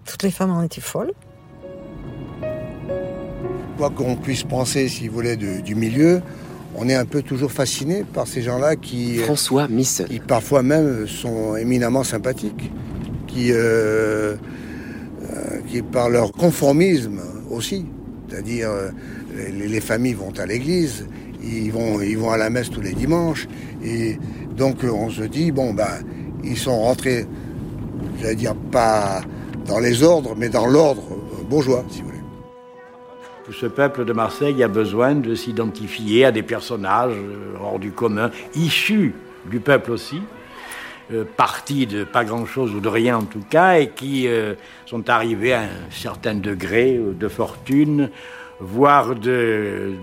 toutes 0.06 0.24
les 0.24 0.32
femmes 0.32 0.52
en 0.52 0.64
étaient 0.64 0.82
folles. 0.82 1.12
Quoi 3.78 3.90
qu'on 3.90 4.16
puisse 4.16 4.44
penser, 4.44 4.88
si 4.88 5.08
vous 5.08 5.16
voulez, 5.16 5.36
du 5.36 5.76
milieu, 5.76 6.22
on 6.78 6.90
est 6.90 6.96
un 6.96 7.06
peu 7.06 7.22
toujours 7.22 7.52
fasciné 7.52 8.04
par 8.14 8.28
ces 8.28 8.42
gens-là 8.42 8.76
qui. 8.76 9.18
François 9.18 9.68
Miss. 9.68 10.04
Qui 10.08 10.20
parfois 10.20 10.62
même 10.62 11.08
sont 11.08 11.56
éminemment 11.56 12.04
sympathiques. 12.04 12.72
Qui, 13.28 13.52
euh, 13.52 14.36
euh, 14.36 15.60
qui 15.68 15.82
par 15.82 16.10
leur 16.10 16.32
conformisme 16.32 17.22
aussi. 17.50 17.86
C'est-à-dire, 18.28 18.70
euh, 18.70 18.90
les, 19.52 19.82
familles 19.82 20.14
vont 20.14 20.34
à 20.38 20.46
l'église, 20.46 21.06
ils 21.44 21.72
vont, 21.72 22.02
ils 22.02 22.18
vont 22.18 22.32
à 22.32 22.38
la 22.38 22.50
messe 22.50 22.70
tous 22.70 22.82
les 22.82 22.94
dimanches. 22.94 23.48
Et 23.84 24.18
donc, 24.58 24.78
on 24.84 25.10
se 25.10 25.24
dit, 25.24 25.52
bon, 25.52 25.74
ben, 25.74 25.88
ils 26.44 26.58
sont 26.58 26.78
rentrés, 26.78 27.26
j'allais 28.22 28.36
dire, 28.36 28.56
pas 28.56 29.22
dans 29.66 29.80
les 29.80 30.04
ordres, 30.04 30.36
mais 30.38 30.50
dans 30.50 30.68
l'ordre 30.68 31.04
bourgeois, 31.50 31.84
si 31.90 32.02
vous 32.02 32.08
voulez. 32.08 32.20
Tout 33.46 33.54
ce 33.54 33.66
peuple 33.66 34.06
de 34.06 34.14
Marseille 34.14 34.64
a 34.64 34.68
besoin 34.68 35.16
de 35.16 35.36
s'identifier 35.36 36.26
à 36.26 36.32
des 36.32 36.42
personnages 36.42 37.14
euh, 37.16 37.56
hors 37.62 37.78
du 37.78 37.92
commun, 37.92 38.32
issus 38.56 39.14
du 39.46 39.60
peuple 39.60 39.92
aussi, 39.92 40.22
euh, 41.14 41.24
partis 41.38 41.86
de 41.86 42.04
pas 42.04 42.24
grand-chose 42.24 42.74
ou 42.74 42.80
de 42.80 42.88
rien 42.88 43.18
en 43.18 43.26
tout 43.26 43.44
cas, 43.48 43.78
et 43.80 43.90
qui 43.90 44.28
euh, 44.28 44.56
sont 44.88 45.10
arrivés 45.10 45.54
à 45.54 45.62
un 45.62 45.92
certain 45.92 46.34
degré 46.34 47.00
de 47.00 47.28
fortune, 47.28 48.10
voire 48.60 49.16
de 49.16 49.94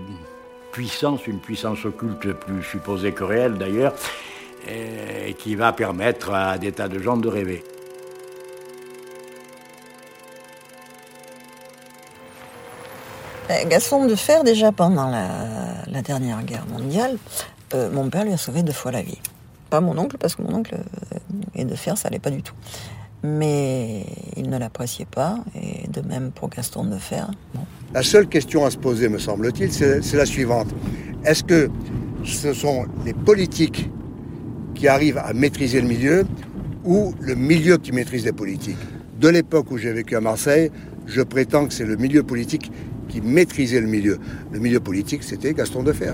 puissance, 0.71 1.27
une 1.27 1.39
puissance 1.39 1.85
occulte 1.85 2.31
plus 2.31 2.63
supposée 2.63 3.11
que 3.11 3.25
réelle 3.25 3.55
d'ailleurs, 3.55 3.93
et 4.65 5.33
qui 5.33 5.55
va 5.55 5.73
permettre 5.73 6.31
à 6.31 6.57
des 6.57 6.71
tas 6.71 6.87
de 6.87 6.97
gens 6.97 7.17
de 7.17 7.27
rêver. 7.27 7.63
Gaston 13.49 14.05
de 14.05 14.15
Fer, 14.15 14.43
déjà 14.43 14.71
pendant 14.71 15.09
la, 15.09 16.01
dernière 16.01 16.43
guerre 16.43 16.65
mondiale, 16.67 17.17
euh, 17.73 17.89
mon 17.91 18.09
père 18.09 18.25
lui 18.25 18.33
a 18.33 18.37
sauvé 18.37 18.63
deux 18.63 18.73
fois 18.73 18.91
la 18.91 19.01
vie. 19.01 19.19
Pas 19.69 19.81
mon 19.81 19.97
oncle, 19.97 20.17
parce 20.17 20.35
que 20.35 20.41
mon 20.41 20.53
oncle 20.53 20.75
euh, 20.75 21.17
et 21.55 21.65
de 21.65 21.75
Fer, 21.75 21.97
ça 21.97 22.07
allait 22.07 22.19
pas 22.19 22.29
du 22.29 22.41
tout. 22.41 22.53
Mais 23.23 24.05
il 24.35 24.49
ne 24.49 24.57
l'appréciait 24.57 25.05
pas, 25.05 25.39
et 25.55 25.87
de 25.87 26.01
même 26.01 26.31
pour 26.31 26.49
Gaston 26.49 26.85
de 26.85 26.97
Fer. 26.97 27.31
La 27.93 28.03
seule 28.03 28.27
question 28.27 28.65
à 28.65 28.71
se 28.71 28.77
poser, 28.77 29.07
me 29.07 29.17
semble-t-il, 29.17 29.71
c'est 29.71 30.17
la 30.17 30.25
suivante. 30.25 30.67
Est-ce 31.23 31.43
que 31.43 31.69
ce 32.25 32.53
sont 32.53 32.85
les 33.05 33.13
politiques 33.13 33.89
qui 34.75 34.87
arrivent 34.87 35.19
à 35.19 35.31
maîtriser 35.33 35.79
le 35.79 35.87
milieu 35.87 36.25
ou 36.83 37.13
le 37.21 37.35
milieu 37.35 37.77
qui 37.77 37.91
maîtrise 37.91 38.25
les 38.25 38.33
politiques? 38.33 38.77
De 39.19 39.29
l'époque 39.29 39.71
où 39.71 39.77
j'ai 39.77 39.93
vécu 39.93 40.17
à 40.17 40.21
Marseille, 40.21 40.69
je 41.05 41.21
prétends 41.21 41.65
que 41.65 41.73
c'est 41.73 41.85
le 41.85 41.95
milieu 41.95 42.23
politique 42.23 42.71
qui 43.13 43.21
maîtrisait 43.21 43.79
le 43.79 43.85
milieu. 43.85 44.19
Le 44.51 44.59
milieu 44.59 44.79
politique, 44.79 45.21
c'était 45.23 45.53
Gaston 45.53 45.83
Defer. 45.83 46.13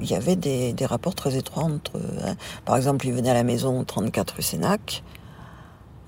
Il 0.00 0.08
y 0.08 0.14
avait 0.14 0.36
des, 0.36 0.74
rapports 0.86 1.16
très 1.16 1.36
étroits 1.36 1.64
entre. 1.64 2.00
Hein. 2.24 2.36
Par 2.64 2.76
exemple, 2.76 3.06
il 3.06 3.12
venait 3.12 3.30
à 3.30 3.34
la 3.34 3.42
maison 3.42 3.82
34 3.82 4.36
rue 4.36 4.42
Sénac. 4.42 5.02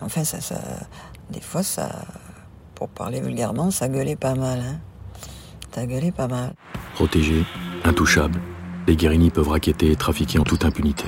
Enfin, 0.01 0.23
ça, 0.23 0.41
ça, 0.41 0.61
des 1.31 1.41
fois, 1.41 1.65
ça, 1.65 2.07
pour 2.77 2.89
parler 2.89 3.21
vulgairement, 3.21 3.73
ça 3.73 3.89
gueulait 3.89 4.15
pas 4.15 4.37
mal. 4.37 4.61
Hein. 4.61 4.79
Ça 5.75 5.85
gueulait 5.85 6.13
pas 6.13 6.29
mal. 6.29 6.55
Protégés, 6.95 7.45
intouchables, 7.85 8.41
les 8.87 8.95
Guérini 8.95 9.31
peuvent 9.31 9.49
raqueter 9.49 9.91
et 9.91 9.97
trafiquer 9.97 10.39
en 10.39 10.45
toute 10.45 10.65
impunité. 10.65 11.07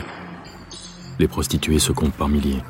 Les 1.21 1.29
prostituées 1.29 1.79
se 1.79 1.93
comptent 1.93 2.15
par 2.15 2.29
milliers. 2.29 2.63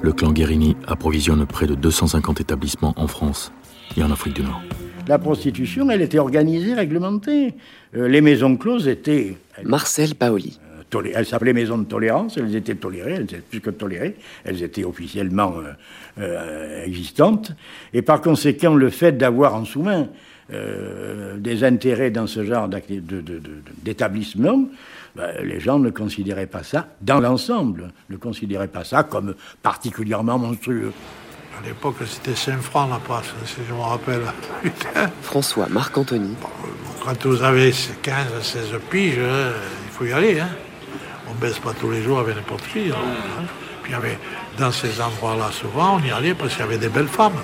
Le 0.00 0.12
clan 0.12 0.32
Guérini 0.32 0.76
approvisionne 0.86 1.44
près 1.44 1.66
de 1.66 1.74
250 1.74 2.40
établissements 2.40 2.94
en 2.96 3.08
France 3.08 3.52
et 3.96 4.02
en 4.02 4.10
Afrique 4.10 4.34
du 4.34 4.42
Nord. 4.42 4.62
La 5.08 5.18
prostitution, 5.18 5.90
elle 5.90 6.02
était 6.02 6.18
organisée, 6.18 6.74
réglementée. 6.74 7.54
Euh, 7.96 8.08
les 8.08 8.20
maisons 8.20 8.58
closes 8.58 8.86
étaient... 8.86 9.38
Marcel 9.64 10.14
Paoli. 10.14 10.60
Euh, 10.94 11.02
elles 11.14 11.24
s'appelaient 11.24 11.54
maisons 11.54 11.78
de 11.78 11.84
tolérance, 11.84 12.36
elles 12.36 12.54
étaient 12.54 12.74
tolérées, 12.74 13.14
elles 13.14 13.22
étaient 13.22 13.38
plus 13.38 13.62
que 13.62 13.70
tolérées, 13.70 14.16
elles 14.44 14.62
étaient 14.62 14.84
officiellement 14.84 15.54
euh, 16.18 16.84
existantes. 16.84 17.52
Et 17.94 18.02
par 18.02 18.20
conséquent, 18.20 18.74
le 18.74 18.90
fait 18.90 19.12
d'avoir 19.12 19.54
en 19.54 19.64
sous-main 19.64 20.08
des 21.36 21.62
intérêts 21.62 22.10
dans 22.10 22.26
ce 22.26 22.42
genre 22.42 22.70
d'établissement, 23.82 24.64
ben, 25.14 25.44
les 25.44 25.60
gens 25.60 25.78
ne 25.78 25.90
considéraient 25.90 26.46
pas 26.46 26.62
ça, 26.62 26.88
dans 27.02 27.20
l'ensemble, 27.20 27.92
ne 28.08 28.16
considéraient 28.16 28.68
pas 28.68 28.84
ça 28.84 29.02
comme 29.02 29.34
particulièrement 29.62 30.38
monstrueux. 30.38 30.92
À 31.58 31.66
l'époque, 31.66 31.96
c'était 32.06 32.36
5 32.36 32.60
francs 32.60 32.88
la 32.88 32.98
passe, 32.98 33.26
si 33.44 33.56
je 33.68 33.74
me 33.74 33.80
rappelle. 33.80 34.22
François 35.22 35.66
Marc-Anthony. 35.68 36.34
Quand 37.04 37.26
vous 37.26 37.42
avez 37.42 37.74
15, 38.02 38.14
16 38.40 38.64
piges, 38.88 39.18
hein, 39.18 39.50
il 39.86 39.90
faut 39.90 40.04
y 40.04 40.12
aller. 40.12 40.38
Hein. 40.38 40.50
On 41.28 41.34
ne 41.34 41.40
baisse 41.40 41.58
pas 41.58 41.72
tous 41.72 41.90
les 41.90 42.02
jours 42.02 42.20
avec 42.20 42.36
n'importe 42.36 42.62
qui. 42.72 42.90
Hein. 42.90 43.44
Puis 43.82 43.92
avait, 43.92 44.18
dans 44.56 44.70
ces 44.70 45.00
endroits-là, 45.00 45.50
souvent, 45.50 45.98
on 45.98 46.06
y 46.06 46.12
allait 46.12 46.34
parce 46.34 46.52
qu'il 46.52 46.60
y 46.60 46.68
avait 46.68 46.78
des 46.78 46.90
belles 46.90 47.08
femmes. 47.08 47.40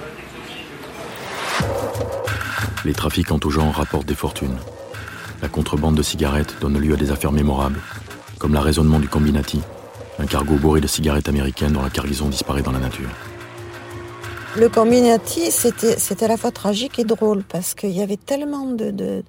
Les 2.85 2.92
trafiquants 2.92 3.40
tout 3.40 3.50
genre 3.50 3.75
rapportent 3.75 4.06
des 4.06 4.14
fortunes. 4.14 4.59
La 5.42 5.49
contrebande 5.49 5.97
de 5.97 6.02
cigarettes 6.02 6.54
donne 6.61 6.78
lieu 6.78 6.94
à 6.94 6.97
des 6.97 7.11
affaires 7.11 7.33
mémorables, 7.33 7.80
comme 8.38 8.54
l'arraisonnement 8.54 9.00
du 9.00 9.09
Combinati, 9.09 9.61
un 10.21 10.26
cargo 10.26 10.54
bourré 10.54 10.80
de 10.80 10.87
cigarettes 10.87 11.28
américaines 11.28 11.73
dont 11.73 11.83
la 11.83 11.90
cargaison 11.90 12.28
disparaît 12.28 12.62
dans 12.62 12.73
la 12.73 12.78
nature. 12.78 13.09
Le 14.56 14.68
Combinati, 14.68 15.50
c'était 15.50 16.25
à 16.25 16.28
la 16.28 16.37
fois 16.37 16.52
tragique 16.52 17.00
et 17.00 17.04
drôle 17.04 17.42
parce 17.42 17.75
qu'il 17.75 17.90
y 17.90 18.02
avait 18.02 18.16
tellement 18.16 18.66
de, 18.66 19.25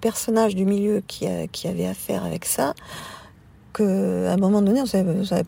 personnages 0.00 0.54
du 0.54 0.64
milieu 0.64 1.02
qui, 1.06 1.26
qui, 1.52 1.68
avaient 1.68 1.86
affaire 1.86 2.24
avec 2.24 2.46
ça 2.46 2.72
qu'à 3.74 3.84
un 3.84 4.36
moment 4.38 4.62
donné, 4.62 4.80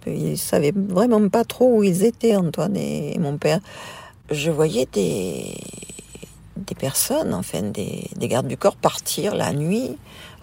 ils 0.06 0.38
savaient 0.38 0.74
vraiment 0.74 1.26
pas 1.30 1.44
trop 1.44 1.78
où 1.78 1.82
ils 1.82 2.04
étaient, 2.04 2.36
Antoine 2.36 2.76
et, 2.76 3.18
mon 3.18 3.38
père. 3.38 3.60
Je 4.30 4.50
voyais 4.50 4.86
des, 4.92 5.56
des 6.58 6.74
personnes, 6.74 7.32
enfin 7.32 7.62
des, 7.62 8.10
des 8.14 8.28
gardes 8.28 8.48
du 8.48 8.58
corps, 8.58 8.76
partir 8.76 9.34
la 9.34 9.54
nuit, 9.54 9.96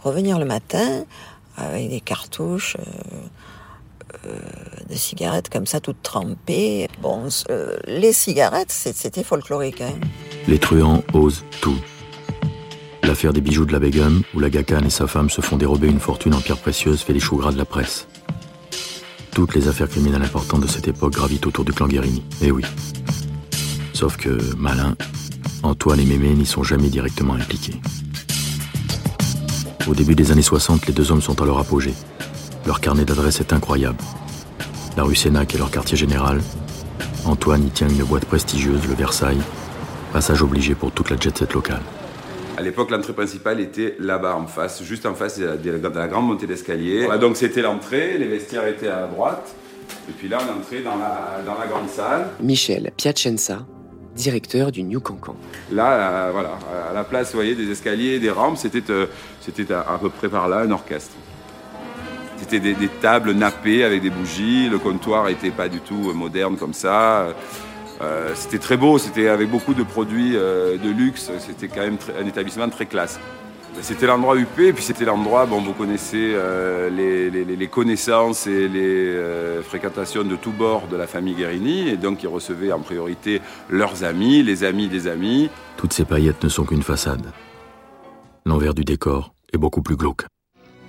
revenir 0.03 0.39
le 0.39 0.45
matin 0.45 1.05
avec 1.57 1.89
des 1.89 2.01
cartouches. 2.01 2.75
Euh, 2.79 4.25
euh, 4.25 4.39
des 4.89 4.97
cigarettes 4.97 5.49
comme 5.49 5.65
ça, 5.65 5.79
toutes 5.79 6.01
trempées. 6.01 6.87
Bon, 7.01 7.27
euh, 7.49 7.77
les 7.85 8.13
cigarettes, 8.13 8.71
c'était 8.71 9.23
folklorique. 9.23 9.81
Hein. 9.81 9.93
Les 10.47 10.59
truands 10.59 11.03
osent 11.13 11.43
tout. 11.61 11.77
L'affaire 13.03 13.33
des 13.33 13.41
bijoux 13.41 13.65
de 13.65 13.71
la 13.71 13.79
Begum, 13.79 14.23
où 14.33 14.39
la 14.39 14.49
Gacan 14.49 14.83
et 14.83 14.89
sa 14.89 15.07
femme 15.07 15.29
se 15.29 15.41
font 15.41 15.57
dérober 15.57 15.87
une 15.87 15.99
fortune 15.99 16.33
en 16.33 16.41
pierres 16.41 16.57
précieuses, 16.57 17.01
fait 17.01 17.13
les 17.13 17.19
choux 17.19 17.37
gras 17.37 17.51
de 17.51 17.57
la 17.57 17.65
presse. 17.65 18.07
Toutes 19.33 19.55
les 19.55 19.67
affaires 19.67 19.87
criminelles 19.87 20.23
importantes 20.23 20.61
de 20.61 20.67
cette 20.67 20.87
époque 20.87 21.13
gravitent 21.13 21.45
autour 21.45 21.63
du 21.63 21.71
clan 21.71 21.87
Guérini. 21.87 22.23
Eh 22.41 22.51
oui. 22.51 22.63
Sauf 23.93 24.17
que, 24.17 24.37
malin, 24.57 24.95
Antoine 25.63 25.99
et 25.99 26.05
Mémé 26.05 26.33
n'y 26.33 26.45
sont 26.45 26.63
jamais 26.63 26.89
directement 26.89 27.33
impliqués. 27.35 27.79
Au 29.87 29.93
début 29.93 30.15
des 30.15 30.31
années 30.31 30.41
60, 30.41 30.87
les 30.87 30.93
deux 30.93 31.11
hommes 31.11 31.21
sont 31.21 31.41
à 31.41 31.45
leur 31.45 31.59
apogée. 31.59 31.93
Leur 32.65 32.79
carnet 32.79 33.05
d'adresses 33.05 33.39
est 33.39 33.53
incroyable. 33.53 33.97
La 34.97 35.03
rue 35.03 35.15
Sénac 35.15 35.53
est 35.55 35.57
leur 35.57 35.71
quartier 35.71 35.97
général. 35.97 36.41
Antoine 37.25 37.65
y 37.65 37.69
tient 37.69 37.87
une 37.87 38.03
boîte 38.03 38.25
prestigieuse, 38.25 38.87
le 38.87 38.95
Versailles. 38.95 39.41
Passage 40.11 40.41
obligé 40.41 40.75
pour 40.75 40.91
toute 40.91 41.09
la 41.09 41.17
jet-set 41.17 41.53
locale. 41.53 41.81
À 42.57 42.61
l'époque, 42.61 42.91
l'entrée 42.91 43.13
principale 43.13 43.61
était 43.61 43.95
là-bas 43.99 44.35
en 44.35 44.47
face, 44.47 44.83
juste 44.83 45.05
en 45.05 45.13
face 45.13 45.39
de 45.39 45.71
la, 45.71 46.07
grande 46.07 46.27
montée 46.27 46.47
d'escalier. 46.47 47.07
donc 47.21 47.37
c'était 47.37 47.61
l'entrée, 47.61 48.17
les 48.17 48.27
vestiaires 48.27 48.67
étaient 48.67 48.89
à 48.89 49.07
droite, 49.07 49.55
Et 50.09 50.11
puis 50.11 50.27
là, 50.27 50.39
on 50.41 50.47
est 50.47 50.59
entré 50.59 50.81
dans 50.81 50.97
la, 50.97 51.41
dans 51.45 51.57
la 51.57 51.67
grande 51.67 51.87
salle. 51.87 52.27
Michel 52.41 52.91
Piacenza, 52.97 53.59
directeur 54.15 54.71
du 54.71 54.83
New 54.83 54.99
Cancan. 54.99 55.35
Là, 55.71 55.91
euh, 55.93 56.29
voilà, 56.33 56.59
à 56.89 56.93
la 56.93 57.03
place, 57.03 57.31
vous 57.31 57.37
voyez, 57.37 57.55
des 57.55 57.71
escaliers, 57.71 58.19
des 58.19 58.31
rampes, 58.31 58.57
c'était 58.57 58.83
euh, 58.91 59.05
à 59.71 59.97
peu 59.97 60.09
près 60.09 60.27
par 60.27 60.49
là 60.49 60.59
un 60.59 60.71
orchestre. 60.71 61.15
C'était 62.39 62.59
des, 62.59 62.87
tables 63.01 63.31
nappées 63.33 63.83
avec 63.83 64.01
des 64.01 64.09
bougies. 64.09 64.69
Le 64.69 64.79
comptoir 64.79 65.25
n'était 65.25 65.51
pas 65.51 65.67
du 65.67 65.79
tout 65.81 66.13
moderne 66.13 66.57
comme 66.57 66.73
ça. 66.73 67.35
Euh, 68.01 68.31
c'était 68.33 68.59
très 68.59 68.77
beau, 68.77 68.97
c'était 68.97 69.27
avec 69.27 69.49
beaucoup 69.49 69.73
de 69.73 69.83
produits 69.83 70.35
euh, 70.35 70.77
de 70.77 70.89
luxe. 70.89 71.31
C'était 71.39 71.67
quand 71.67 71.81
même 71.81 71.97
un 72.19 72.25
établissement 72.25 72.69
très 72.69 72.85
classe. 72.85 73.19
C'était 73.81 74.07
l'endroit 74.07 74.35
UP, 74.35 74.73
puis 74.73 74.83
c'était 74.83 75.05
l'endroit, 75.05 75.45
bon, 75.45 75.61
vous 75.61 75.73
connaissez 75.73 76.33
euh, 76.33 76.89
les, 76.89 77.67
connaissances 77.67 78.45
et 78.47 78.67
les 78.67 79.61
fréquentations 79.63 80.23
de 80.23 80.35
tous 80.35 80.51
bords 80.51 80.87
de 80.91 80.97
la 80.97 81.07
famille 81.07 81.35
Guérini, 81.35 81.87
et 81.87 81.95
donc 81.95 82.23
ils 82.23 82.27
recevaient 82.27 82.73
en 82.73 82.79
priorité 82.79 83.41
leurs 83.69 84.03
amis, 84.03 84.43
les 84.43 84.65
amis 84.65 84.89
des 84.89 85.07
amis. 85.07 85.49
Toutes 85.77 85.93
ces 85.93 86.03
paillettes 86.03 86.43
ne 86.43 86.49
sont 86.49 86.65
qu'une 86.65 86.83
façade. 86.83 87.31
L'envers 88.45 88.73
du 88.73 88.83
décor 88.83 89.33
est 89.53 89.57
beaucoup 89.57 89.81
plus 89.81 89.95
glauque. 89.95 90.25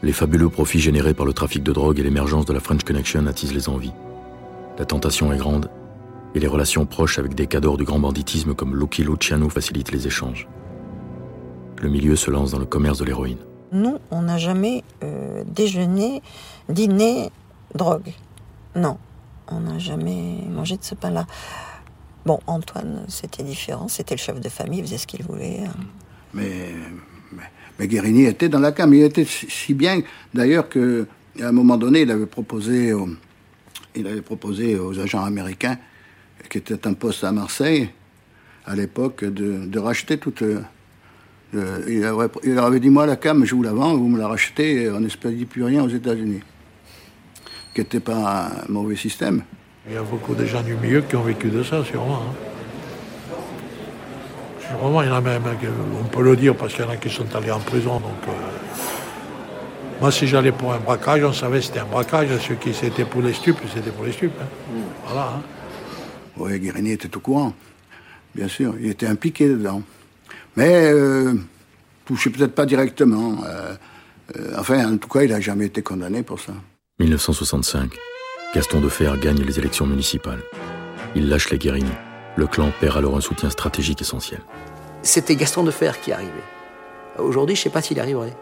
Les 0.02 0.12
fabuleux 0.12 0.48
profits 0.48 0.80
générés 0.80 1.14
par 1.14 1.26
le 1.26 1.32
trafic 1.32 1.62
de 1.62 1.72
drogue 1.72 1.98
et 1.98 2.02
l'émergence 2.02 2.46
de 2.46 2.52
la 2.52 2.60
French 2.60 2.84
Connection 2.84 3.26
attisent 3.26 3.52
les 3.54 3.68
envies. 3.68 3.92
La 4.78 4.86
tentation 4.86 5.32
est 5.32 5.36
grande 5.36 5.70
et 6.34 6.40
les 6.40 6.46
relations 6.46 6.86
proches 6.86 7.18
avec 7.18 7.34
des 7.34 7.46
cadors 7.46 7.76
du 7.76 7.84
grand 7.84 7.98
banditisme 7.98 8.54
comme 8.54 8.74
Lucky 8.76 9.02
Luciano 9.04 9.48
facilitent 9.50 9.92
les 9.92 10.06
échanges. 10.06 10.48
Le 11.82 11.88
milieu 11.90 12.16
se 12.16 12.30
lance 12.30 12.52
dans 12.52 12.58
le 12.58 12.66
commerce 12.66 12.98
de 12.98 13.04
l'héroïne. 13.04 13.38
Nous, 13.72 13.98
on 14.10 14.22
n'a 14.22 14.38
jamais 14.38 14.82
euh, 15.04 15.44
déjeuné, 15.46 16.22
dîné, 16.68 17.30
drogue. 17.74 18.12
Non, 18.74 18.96
on 19.48 19.60
n'a 19.60 19.78
jamais 19.78 20.44
mangé 20.50 20.76
de 20.76 20.84
ce 20.84 20.94
pain-là. 20.94 21.26
Bon, 22.26 22.38
Antoine, 22.46 23.04
c'était 23.08 23.42
différent. 23.42 23.88
C'était 23.88 24.14
le 24.14 24.20
chef 24.20 24.40
de 24.40 24.48
famille, 24.48 24.80
il 24.80 24.84
faisait 24.84 24.98
ce 24.98 25.06
qu'il 25.06 25.24
voulait. 25.24 25.60
hein. 25.66 25.72
Mais, 26.34 26.74
mais, 27.32 27.86
Guérini 27.88 28.24
était 28.26 28.48
dans 28.48 28.58
la 28.60 28.72
cam. 28.72 28.92
Il 28.92 29.02
était 29.02 29.24
si 29.26 29.74
bien, 29.74 30.00
d'ailleurs, 30.34 30.68
qu'à 30.68 30.80
un 31.42 31.52
moment 31.52 31.76
donné, 31.76 32.02
il 32.02 32.10
avait 32.10 32.26
proposé, 32.26 32.92
aux, 32.92 33.08
il 33.94 34.06
avait 34.06 34.20
proposé 34.22 34.78
aux 34.78 34.98
agents 34.98 35.24
américains, 35.24 35.78
qui 36.48 36.58
étaient 36.58 36.86
en 36.86 36.94
poste 36.94 37.24
à 37.24 37.32
Marseille, 37.32 37.90
à 38.66 38.74
l'époque, 38.74 39.24
de, 39.24 39.64
de 39.66 39.78
racheter 39.78 40.18
toute. 40.18 40.42
euh, 40.42 40.60
euh, 41.54 42.28
il, 42.44 42.54
leur 42.54 42.64
avait 42.66 42.80
dit 42.80 42.90
Moi, 42.90 43.06
la 43.06 43.16
cam, 43.16 43.44
je 43.44 43.54
vous 43.54 43.62
la 43.62 43.72
vends, 43.72 43.96
vous 43.96 44.08
me 44.08 44.18
la 44.18 44.28
rachetez, 44.28 44.90
on 44.90 45.00
n'expédie 45.00 45.46
plus 45.46 45.64
rien 45.64 45.82
aux 45.82 45.88
États-Unis. 45.88 46.40
Qui 47.74 47.80
n'était 47.80 48.00
pas 48.00 48.50
un 48.68 48.72
mauvais 48.72 48.96
système. 48.96 49.42
Il 49.88 49.94
y 49.94 49.96
a 49.96 50.02
beaucoup 50.02 50.34
de 50.34 50.44
gens 50.44 50.62
du 50.62 50.74
milieu 50.74 51.00
qui 51.02 51.16
ont 51.16 51.22
vécu 51.22 51.48
de 51.48 51.62
ça, 51.62 51.84
sûrement. 51.84 52.22
hein. 52.22 52.49
Sûrement, 54.70 55.02
il 55.02 55.08
y 55.08 55.10
en 55.12 55.16
a 55.16 55.20
même, 55.20 55.42
qui- 55.60 55.66
on 56.00 56.04
peut 56.04 56.22
le 56.22 56.36
dire, 56.36 56.54
parce 56.56 56.72
qu'il 56.74 56.84
y 56.84 56.88
en 56.88 56.90
a 56.90 56.96
qui 56.96 57.10
sont 57.10 57.26
allés 57.34 57.50
en 57.50 57.58
prison. 57.60 57.94
Donc, 58.00 58.22
euh, 58.28 58.32
Moi, 60.00 60.10
si 60.10 60.26
j'allais 60.26 60.52
pour 60.52 60.72
un 60.72 60.78
braquage, 60.78 61.22
on 61.24 61.32
savait 61.34 61.58
que 61.58 61.66
c'était 61.66 61.80
un 61.80 61.84
braquage. 61.84 62.28
Ceux 62.48 62.54
qui 62.54 62.72
c'était 62.72 63.04
pour 63.04 63.20
les 63.20 63.34
stupes, 63.34 63.58
c'était 63.74 63.90
pour 63.90 64.06
les 64.06 64.12
stupes. 64.12 64.32
hein. 64.40 64.46
Voilà. 65.04 65.26
hein. 65.36 65.42
Oui, 66.38 66.58
Guérini 66.58 66.92
était 66.92 67.14
au 67.14 67.20
courant, 67.20 67.52
bien 68.34 68.48
sûr. 68.48 68.74
Il 68.80 68.88
était 68.88 69.06
impliqué 69.06 69.46
dedans. 69.46 69.82
Mais 70.56 70.90
euh, 70.90 71.34
touché 72.06 72.30
peut-être 72.30 72.54
pas 72.54 72.64
directement. 72.64 73.44
euh, 73.44 73.74
euh, 74.38 74.54
enfin, 74.58 74.90
en 74.90 74.96
tout 74.96 75.08
cas, 75.08 75.20
il 75.22 75.30
n'a 75.32 75.40
jamais 75.40 75.66
été 75.66 75.82
condamné 75.82 76.22
pour 76.22 76.40
ça. 76.40 76.54
1965. 76.98 77.90
Gaston 78.54 78.80
Defer 78.80 79.12
gagne 79.20 79.42
les 79.42 79.58
élections 79.58 79.86
municipales. 79.86 80.40
Il 81.14 81.28
lâche 81.28 81.50
les 81.50 81.58
Guérini. 81.58 81.90
Le 82.36 82.46
clan 82.46 82.70
perd 82.80 82.96
alors 82.96 83.16
un 83.16 83.20
soutien 83.20 83.50
stratégique 83.50 84.00
essentiel. 84.00 84.40
C'était 85.02 85.36
Gaston 85.36 85.64
Defer 85.64 85.92
qui 86.02 86.12
arrivait. 86.12 86.30
Aujourd'hui, 87.18 87.56
je 87.56 87.60
ne 87.60 87.64
sais 87.64 87.70
pas 87.70 87.82
s'il 87.82 87.98
arriverait. 88.00 88.34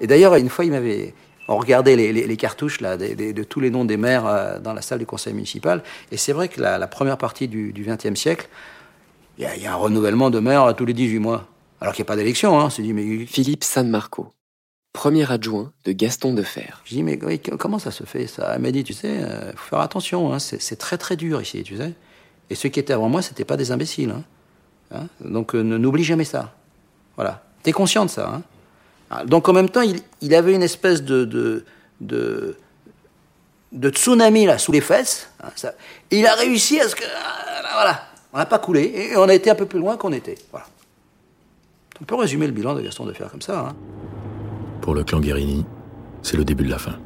Et 0.00 0.06
d'ailleurs, 0.06 0.34
une 0.36 0.48
fois, 0.48 0.64
il 0.64 0.70
m'avait. 0.70 1.14
On 1.46 1.56
regardait 1.58 1.94
les, 1.94 2.12
les- 2.12 2.26
les 2.26 2.36
cartouches 2.36 2.80
là, 2.80 2.96
des- 2.96 3.14
des- 3.14 3.32
de 3.34 3.44
tous 3.44 3.60
les 3.60 3.70
noms 3.70 3.84
des 3.84 3.98
maires 3.98 4.26
euh, 4.26 4.58
dans 4.58 4.72
la 4.72 4.80
salle 4.80 4.98
du 4.98 5.06
conseil 5.06 5.34
municipal. 5.34 5.82
Et 6.10 6.16
c'est 6.16 6.32
vrai 6.32 6.48
que 6.48 6.60
la, 6.60 6.78
la 6.78 6.86
première 6.86 7.18
partie 7.18 7.48
du 7.48 7.72
XXe 7.86 8.18
siècle, 8.18 8.48
il 9.36 9.44
y, 9.44 9.46
a- 9.46 9.54
il 9.56 9.62
y 9.62 9.66
a 9.66 9.72
un 9.72 9.76
renouvellement 9.76 10.30
de 10.30 10.38
maires 10.40 10.74
tous 10.76 10.86
les 10.86 10.94
18 10.94 11.18
mois. 11.18 11.46
Alors 11.80 11.92
qu'il 11.94 12.02
n'y 12.02 12.06
a 12.06 12.12
pas 12.12 12.16
d'élection. 12.16 12.58
Hein. 12.58 12.68
Dit, 12.78 12.92
mais. 12.94 13.26
Philippe 13.26 13.62
San 13.62 13.88
Marco, 13.90 14.32
premier 14.94 15.30
adjoint 15.30 15.70
de 15.84 15.92
Gaston 15.92 16.32
Defer. 16.32 16.70
Je 16.86 16.94
dis, 16.94 17.02
mais 17.02 17.18
oui, 17.22 17.38
comment 17.38 17.78
ça 17.78 17.90
se 17.90 18.04
fait 18.04 18.26
ça? 18.26 18.52
Elle 18.54 18.62
m'a 18.62 18.70
dit, 18.70 18.82
tu 18.84 18.94
sais, 18.94 19.14
il 19.20 19.56
faut 19.58 19.68
faire 19.68 19.80
attention, 19.80 20.32
hein, 20.32 20.38
c'est 20.38 20.62
c'est 20.62 20.76
très 20.76 20.96
très 20.96 21.16
dur 21.16 21.42
ici, 21.42 21.62
tu 21.62 21.76
sais. 21.76 21.92
Et 22.50 22.54
ceux 22.54 22.68
qui 22.68 22.78
étaient 22.80 22.92
avant 22.92 23.08
moi, 23.08 23.22
c'était 23.22 23.44
pas 23.44 23.56
des 23.56 23.72
imbéciles. 23.72 24.10
hein. 24.10 24.22
Hein? 24.94 25.06
Donc 25.20 25.54
euh, 25.54 25.62
ne- 25.62 25.78
n'oublie 25.78 26.04
jamais 26.04 26.24
ça. 26.24 26.52
Voilà. 27.16 27.42
T'es 27.62 27.72
conscient 27.72 28.04
de 28.04 28.10
ça. 28.10 28.28
hein. 28.28 28.42
Ah, 29.10 29.24
Donc 29.24 29.48
en 29.48 29.52
même 29.52 29.68
temps, 29.70 29.80
il, 29.82 30.00
il 30.20 30.34
avait 30.34 30.54
une 30.54 30.62
espèce 30.62 31.02
de, 31.02 31.24
de, 31.24 31.64
de, 32.00 32.56
de 33.72 33.88
tsunami 33.90 34.46
là 34.46 34.58
sous 34.58 34.72
les 34.72 34.80
fesses. 34.82 35.28
hein, 35.42 35.48
ça. 35.56 35.72
Et 36.10 36.20
il 36.20 36.26
a 36.26 36.34
réussi 36.34 36.80
à 36.80 36.88
ce 36.88 36.94
que. 36.94 37.04
ah, 37.04 37.62
Voilà. 37.74 38.02
On 38.32 38.38
n'a 38.38 38.46
pas 38.46 38.58
coulé 38.58 38.82
et 39.12 39.16
on 39.16 39.28
a 39.28 39.34
été 39.34 39.48
un 39.50 39.54
peu 39.54 39.66
plus 39.66 39.78
loin 39.78 39.96
qu'on 39.96 40.12
était. 40.12 40.34
Voilà. 40.50 40.66
On 42.00 42.04
peut 42.04 42.16
résumer 42.16 42.46
le 42.46 42.52
bilan 42.52 42.74
de 42.74 42.80
Gaston 42.82 43.06
Defer 43.06 43.26
comme 43.30 43.40
ça. 43.42 43.60
hein. 43.68 43.74
Pour 44.82 44.94
le 44.94 45.04
clan 45.04 45.20
Guérini, 45.20 45.64
c'est 46.22 46.36
le 46.36 46.44
début 46.44 46.64
de 46.64 46.70
la 46.70 46.78
fin. 46.78 46.98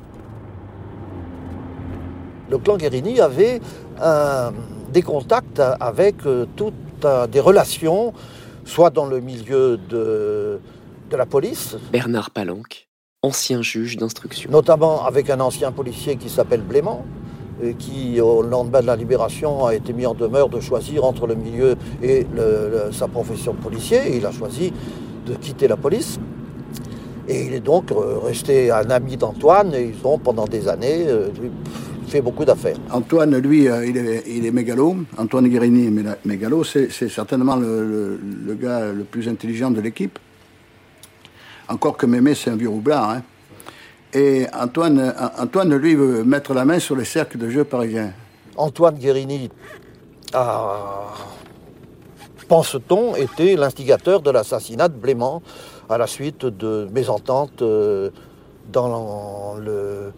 Le 2.51 2.59
clan 2.59 2.77
Guérini 2.79 3.21
avait 3.21 3.61
euh, 4.01 4.51
des 4.93 5.03
contacts 5.03 5.61
avec 5.81 6.17
euh, 6.27 6.47
toutes 6.57 6.75
euh, 7.05 7.27
des 7.27 7.41
relations, 7.41 8.13
soit 8.65 8.91
dans 8.91 9.07
le 9.07 9.21
milieu 9.21 9.79
de, 9.89 10.59
de 11.11 11.17
la 11.17 11.27
police, 11.27 11.77
Bernard 11.93 12.31
Palanque, 12.31 12.89
ancien 13.23 13.63
juge 13.63 13.97
d'instruction. 13.97 14.51
notamment 14.51 15.05
avec 15.05 15.31
un 15.31 15.41
ancien 15.41 15.73
policier 15.73 16.17
qui 16.17 16.29
s'appelle 16.29 16.63
Blément, 16.63 17.05
et 17.61 17.75
qui, 17.75 18.21
au 18.21 18.41
lendemain 18.43 18.81
de 18.83 18.87
la 18.87 18.95
libération, 18.95 19.67
a 19.67 19.75
été 19.75 19.93
mis 19.93 20.07
en 20.07 20.15
demeure 20.15 20.49
de 20.49 20.61
choisir 20.61 21.05
entre 21.05 21.27
le 21.27 21.35
milieu 21.35 21.75
et 22.03 22.25
le- 22.33 22.71
le- 22.87 22.93
sa 22.93 23.09
profession 23.09 23.53
de 23.53 23.59
policier. 23.59 23.99
Et 24.07 24.19
il 24.19 24.27
a 24.27 24.31
choisi 24.31 24.73
de 25.27 25.35
quitter 25.35 25.67
la 25.67 25.77
police. 25.77 26.21
Et 27.27 27.47
il 27.47 27.55
est 27.55 27.61
donc 27.61 27.91
euh, 27.91 28.19
resté 28.23 28.71
un 28.71 28.89
ami 28.91 29.17
d'Antoine, 29.17 29.75
et 29.75 29.83
ils 29.93 30.07
ont, 30.07 30.19
pendant 30.19 30.45
des 30.45 30.69
années, 30.69 31.07
euh, 31.09 31.31
fait 32.09 32.21
beaucoup 32.21 32.45
d'affaires. 32.45 32.77
Antoine, 32.91 33.37
lui, 33.39 33.69
euh, 33.69 33.87
il 33.87 33.97
est, 33.97 34.25
il 34.27 34.45
est 34.47 34.51
mégalo. 34.51 34.97
Antoine 35.17 35.49
Guérini 35.49 35.87
est 35.87 36.27
mégalo. 36.27 36.65
C'est 36.65 36.91
certainement 37.09 37.57
le, 37.57 37.85
le- 37.87 38.21
le 38.47 38.55
gars 38.55 38.93
le 38.93 39.05
plus 39.05 39.29
intelligent 39.29 39.71
de 39.71 39.81
l'équipe. 39.81 40.19
Encore 41.69 41.97
que 41.97 42.07
Mémé, 42.07 42.35
c'est 42.35 42.51
un 42.51 42.57
vieux 42.57 42.69
roublard. 42.71 43.11
hein. 43.11 43.23
Et 44.15 44.47
Antoine, 44.59 44.99
euh, 45.01 45.13
Antoine, 45.39 45.75
lui, 45.77 45.95
veut 45.95 46.25
mettre 46.25 46.55
la 46.55 46.65
main 46.65 46.79
sur 46.79 46.97
les 46.97 47.05
cercles 47.05 47.37
de 47.39 47.51
jeu 47.51 47.65
parisiens. 47.65 48.13
Antoine 48.57 48.97
Guérini 48.97 49.51
a, 50.33 51.15
pense-t-on, 52.49 53.15
été 53.17 53.55
l'instigateur 53.57 54.23
de 54.23 54.31
l'assassinat 54.31 54.89
de 54.89 54.95
Blément 54.97 55.43
à 55.91 55.99
la 55.99 56.07
suite 56.07 56.47
de 56.47 56.89
mésententes 56.93 57.61
euh, 57.63 58.11
dans 58.73 59.57
le- 59.61 60.13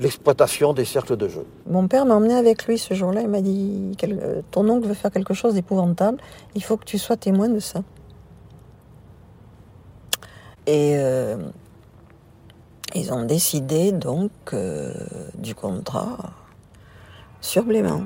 l'exploitation 0.00 0.72
des 0.72 0.84
cercles 0.84 1.16
de 1.16 1.28
jeu. 1.28 1.46
Mon 1.68 1.88
père 1.88 2.06
m'a 2.06 2.14
emmené 2.14 2.34
avec 2.34 2.66
lui 2.66 2.78
ce 2.78 2.94
jour-là. 2.94 3.22
Il 3.22 3.28
m'a 3.28 3.40
dit 3.40 3.96
euh, 4.04 4.42
Ton 4.50 4.68
oncle 4.68 4.88
veut 4.88 4.94
faire 4.94 5.10
quelque 5.10 5.34
chose 5.34 5.54
d'épouvantable. 5.54 6.18
Il 6.54 6.62
faut 6.62 6.76
que 6.76 6.84
tu 6.84 6.98
sois 6.98 7.16
témoin 7.16 7.48
de 7.48 7.60
ça. 7.60 7.82
Et 10.66 10.94
euh, 10.96 11.36
ils 12.94 13.12
ont 13.12 13.24
décidé 13.24 13.92
donc 13.92 14.30
euh, 14.52 14.92
du 15.36 15.54
contrat 15.54 16.16
sur 17.40 17.64
Blément. 17.64 18.02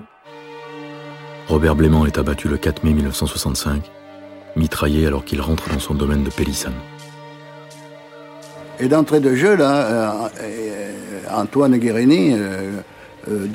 Robert 1.49 1.77
Blément 1.77 2.07
est 2.07 2.19
abattu 2.19 2.49
le 2.49 2.57
4 2.57 2.83
mai 2.83 2.93
1965, 2.93 3.91
mitraillé 4.57 5.07
alors 5.07 5.25
qu'il 5.25 5.41
rentre 5.41 5.69
dans 5.69 5.79
son 5.79 5.95
domaine 5.95 6.25
de 6.25 6.31
Pélissane. 6.31 6.75
Et 8.79 8.89
d'entrée 8.89 9.21
de 9.21 9.35
jeu, 9.35 9.57
là, 9.57 9.73
euh, 9.75 10.29
euh, 10.41 10.93
Antoine 11.33 11.77
Guérini 11.79 12.33
euh, 12.35 12.81
euh, 13.29 13.47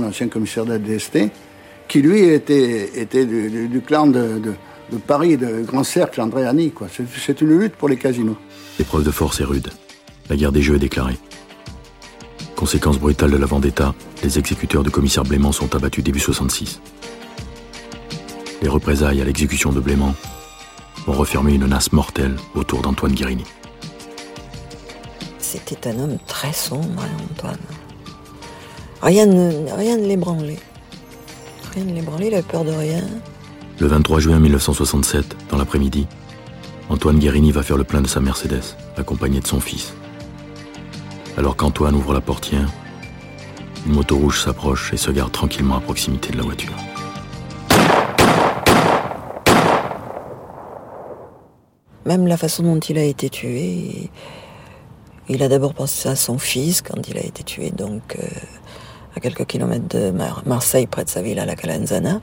l'ancien 0.00 0.28
commissaire 0.28 0.64
de 0.64 0.72
la 0.72 0.78
DST, 0.78 1.30
qui 1.88 2.02
lui 2.02 2.20
était, 2.20 2.90
était 2.94 3.26
du, 3.26 3.82
clan 3.86 4.06
de, 4.06 4.54
Paris, 5.06 5.36
de 5.36 5.62
Grand 5.62 5.84
Cercle, 5.84 6.20
Andréani. 6.20 6.72
C'est 7.16 7.40
une 7.40 7.58
lutte 7.58 7.74
pour 7.76 7.88
les 7.88 7.96
casinos. 7.96 8.36
L'épreuve 8.78 9.04
de 9.04 9.10
force 9.10 9.40
est 9.40 9.44
rude. 9.44 9.68
La 10.30 10.36
guerre 10.36 10.52
des 10.52 10.62
jeux 10.62 10.76
est 10.76 10.80
déclarée. 10.80 11.18
Conséquence 12.56 12.98
brutale 12.98 13.32
de 13.32 13.36
la 13.36 13.46
vendetta, 13.46 13.94
les 14.22 14.38
exécuteurs 14.38 14.82
du 14.82 14.90
commissaire 14.90 15.24
Blément 15.24 15.52
sont 15.52 15.74
abattus 15.74 16.02
début 16.02 16.20
66. 16.20 16.80
Les 18.62 18.68
représailles 18.68 19.20
à 19.20 19.24
l'exécution 19.24 19.72
de 19.72 19.80
Blément 19.80 20.14
vont 21.06 21.12
refermer 21.12 21.54
une 21.54 21.66
nasse 21.66 21.92
mortelle 21.92 22.36
autour 22.54 22.80
d'Antoine 22.80 23.12
Guérini. 23.12 23.44
C'était 25.54 25.88
un 25.88 26.00
homme 26.00 26.18
très 26.26 26.52
sombre, 26.52 27.04
Antoine. 27.30 27.56
Rien 29.02 29.24
ne, 29.24 29.70
rien 29.72 29.96
ne 29.96 30.04
l'ébranlait. 30.04 30.58
Rien 31.72 31.84
ne 31.84 31.92
l'ébranlait, 31.92 32.26
il 32.26 32.34
avait 32.34 32.42
peur 32.42 32.64
de 32.64 32.72
rien. 32.72 33.04
Le 33.78 33.86
23 33.86 34.18
juin 34.18 34.40
1967, 34.40 35.36
dans 35.50 35.56
l'après-midi, 35.56 36.08
Antoine 36.90 37.20
Guérini 37.20 37.52
va 37.52 37.62
faire 37.62 37.76
le 37.76 37.84
plein 37.84 38.00
de 38.00 38.08
sa 38.08 38.18
Mercedes, 38.18 38.64
accompagné 38.96 39.38
de 39.38 39.46
son 39.46 39.60
fils. 39.60 39.94
Alors 41.38 41.54
qu'Antoine 41.54 41.94
ouvre 41.94 42.12
la 42.12 42.20
portière, 42.20 42.68
une 43.86 43.92
moto 43.92 44.16
rouge 44.16 44.40
s'approche 44.40 44.92
et 44.92 44.96
se 44.96 45.12
garde 45.12 45.30
tranquillement 45.30 45.76
à 45.76 45.80
proximité 45.80 46.32
de 46.32 46.36
la 46.36 46.42
voiture. 46.42 46.74
Même 52.06 52.26
la 52.26 52.36
façon 52.36 52.64
dont 52.64 52.80
il 52.80 52.98
a 52.98 53.04
été 53.04 53.30
tué, 53.30 54.10
il 55.28 55.42
a 55.42 55.48
d'abord 55.48 55.74
pensé 55.74 56.08
à 56.08 56.16
son 56.16 56.38
fils 56.38 56.82
quand 56.82 57.08
il 57.08 57.16
a 57.16 57.24
été 57.24 57.42
tué, 57.42 57.70
donc 57.70 58.16
euh, 58.18 58.26
à 59.16 59.20
quelques 59.20 59.46
kilomètres 59.46 59.88
de 59.88 60.12
Marseille, 60.46 60.86
près 60.86 61.04
de 61.04 61.10
sa 61.10 61.22
ville 61.22 61.38
à 61.38 61.46
la 61.46 61.56
Calanzana. 61.56 62.20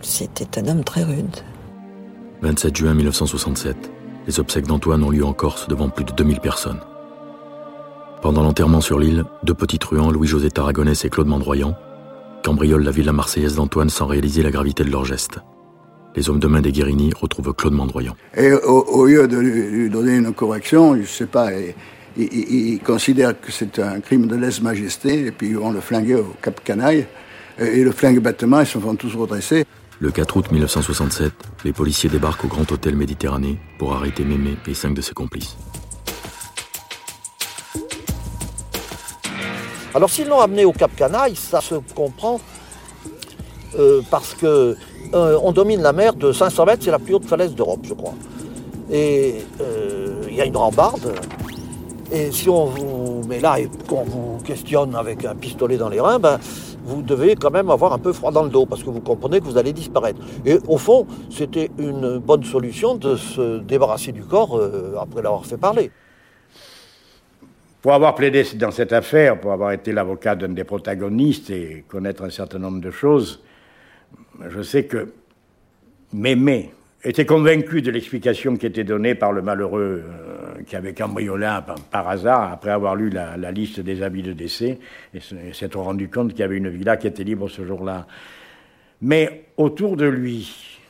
C'était 0.00 0.60
un 0.60 0.68
homme 0.68 0.84
très 0.84 1.02
rude. 1.02 1.36
27 2.42 2.76
juin 2.76 2.94
1967, 2.94 3.76
les 4.26 4.38
obsèques 4.38 4.66
d'Antoine 4.66 5.02
ont 5.02 5.10
lieu 5.10 5.24
en 5.24 5.32
Corse 5.32 5.66
devant 5.66 5.88
plus 5.88 6.04
de 6.04 6.12
2000 6.12 6.40
personnes. 6.40 6.80
Pendant 8.22 8.42
l'enterrement 8.42 8.80
sur 8.80 8.98
l'île, 8.98 9.24
deux 9.42 9.54
petits 9.54 9.78
truands, 9.78 10.10
Louis-José 10.10 10.50
Tarragonès 10.50 11.04
et 11.04 11.10
Claude 11.10 11.26
Mandroyan, 11.26 11.74
cambriolent 12.44 12.84
la 12.84 12.90
villa 12.90 13.12
marseillaise 13.12 13.56
d'Antoine 13.56 13.90
sans 13.90 14.06
réaliser 14.06 14.42
la 14.42 14.50
gravité 14.50 14.84
de 14.84 14.90
leur 14.90 15.04
geste. 15.04 15.40
Les 16.18 16.28
hommes 16.28 16.40
de 16.40 16.48
main 16.48 16.60
des 16.60 16.72
Guérini 16.72 17.12
retrouvent 17.14 17.54
Claude 17.54 17.74
Mandroyan. 17.74 18.16
Et 18.36 18.50
au, 18.50 19.06
lieu 19.06 19.28
de 19.28 19.36
lui 19.36 19.88
donner 19.88 20.16
une 20.16 20.34
correction, 20.34 20.96
je 20.96 21.02
ne 21.02 21.06
sais 21.06 21.26
pas, 21.26 21.50
ils 22.16 22.80
considèrent 22.80 23.40
que 23.40 23.52
c'est 23.52 23.78
un 23.78 24.00
crime 24.00 24.26
de 24.26 24.34
lèse-majesté, 24.34 25.26
et 25.26 25.30
puis 25.30 25.50
ils 25.50 25.56
vont 25.56 25.70
le 25.70 25.80
flinguer 25.80 26.16
au 26.16 26.34
Cap 26.42 26.60
Canaille. 26.64 27.06
Et 27.60 27.84
le 27.84 27.92
flingue 27.92 28.18
bêtement, 28.18 28.58
ils 28.58 28.66
se 28.66 28.78
font 28.78 28.96
tous 28.96 29.14
redresser. 29.14 29.64
Le 30.00 30.10
4 30.10 30.36
août 30.38 30.50
1967, 30.50 31.32
les 31.64 31.72
policiers 31.72 32.10
débarquent 32.10 32.46
au 32.46 32.48
Grand 32.48 32.68
Hôtel 32.72 32.96
Méditerranée 32.96 33.56
pour 33.78 33.92
arrêter 33.92 34.24
Mémé 34.24 34.56
et 34.66 34.74
cinq 34.74 34.94
de 34.94 35.00
ses 35.00 35.14
complices. 35.14 35.56
Alors 39.94 40.10
s'ils 40.10 40.26
l'ont 40.26 40.40
amené 40.40 40.64
au 40.64 40.72
Cap 40.72 40.90
Canaille, 40.96 41.36
ça 41.36 41.60
se 41.60 41.76
comprend 41.94 42.40
euh, 43.78 44.00
parce 44.10 44.34
que 44.34 44.76
euh, 45.14 45.38
on 45.42 45.52
domine 45.52 45.80
la 45.80 45.92
mer 45.92 46.14
de 46.14 46.32
500 46.32 46.66
mètres, 46.66 46.82
c'est 46.84 46.90
la 46.90 46.98
plus 46.98 47.14
haute 47.14 47.24
falaise 47.24 47.54
d'Europe, 47.54 47.80
je 47.82 47.94
crois. 47.94 48.14
Et 48.90 49.36
euh, 49.60 50.22
il 50.28 50.36
y 50.36 50.40
a 50.40 50.44
une 50.44 50.56
rambarde. 50.56 51.14
Et 52.10 52.30
si 52.32 52.48
on 52.48 52.66
vous 52.66 53.22
met 53.28 53.40
là 53.40 53.58
et 53.60 53.68
qu'on 53.86 54.04
vous 54.04 54.38
questionne 54.44 54.94
avec 54.94 55.24
un 55.24 55.34
pistolet 55.34 55.76
dans 55.76 55.88
les 55.88 56.00
reins, 56.00 56.18
ben, 56.18 56.38
vous 56.84 57.02
devez 57.02 57.36
quand 57.36 57.50
même 57.50 57.70
avoir 57.70 57.92
un 57.92 57.98
peu 57.98 58.12
froid 58.12 58.32
dans 58.32 58.42
le 58.42 58.48
dos 58.48 58.64
parce 58.64 58.82
que 58.82 58.88
vous 58.88 59.00
comprenez 59.00 59.40
que 59.40 59.44
vous 59.44 59.58
allez 59.58 59.74
disparaître. 59.74 60.18
Et 60.46 60.58
au 60.66 60.78
fond, 60.78 61.06
c'était 61.30 61.70
une 61.78 62.18
bonne 62.18 62.44
solution 62.44 62.94
de 62.94 63.16
se 63.16 63.58
débarrasser 63.58 64.12
du 64.12 64.22
corps 64.22 64.58
après 64.98 65.20
l'avoir 65.20 65.44
fait 65.44 65.58
parler. 65.58 65.90
Pour 67.82 67.92
avoir 67.92 68.14
plaidé 68.14 68.42
dans 68.56 68.70
cette 68.70 68.92
affaire, 68.92 69.38
pour 69.38 69.52
avoir 69.52 69.72
été 69.72 69.92
l'avocat 69.92 70.34
d'un 70.34 70.48
des 70.48 70.64
protagonistes 70.64 71.50
et 71.50 71.84
connaître 71.86 72.24
un 72.24 72.30
certain 72.30 72.58
nombre 72.58 72.80
de 72.80 72.90
choses, 72.90 73.40
je 74.48 74.62
sais 74.62 74.84
que 74.84 75.12
Mémé 76.12 76.70
était 77.04 77.26
convaincu 77.26 77.82
de 77.82 77.90
l'explication 77.90 78.56
qui 78.56 78.66
était 78.66 78.84
donnée 78.84 79.14
par 79.14 79.32
le 79.32 79.42
malheureux 79.42 80.04
euh, 80.04 80.62
qui 80.66 80.74
avait 80.74 80.94
cambriolé 80.94 81.48
par, 81.90 82.08
hasard 82.08 82.52
après 82.52 82.70
avoir 82.70 82.96
lu 82.96 83.10
la, 83.10 83.36
liste 83.52 83.80
des 83.80 84.02
habits 84.02 84.22
de 84.22 84.32
décès 84.32 84.78
et 85.14 85.20
s'être 85.52 85.78
rendu 85.78 86.08
compte 86.08 86.30
qu'il 86.30 86.40
y 86.40 86.42
avait 86.42 86.56
une 86.56 86.68
villa 86.68 86.96
qui 86.96 87.06
était 87.06 87.24
libre 87.24 87.48
ce 87.48 87.64
jour-là. 87.64 88.06
Mais 89.00 89.44
autour 89.56 89.96
de 89.96 90.06
lui, 90.06 90.80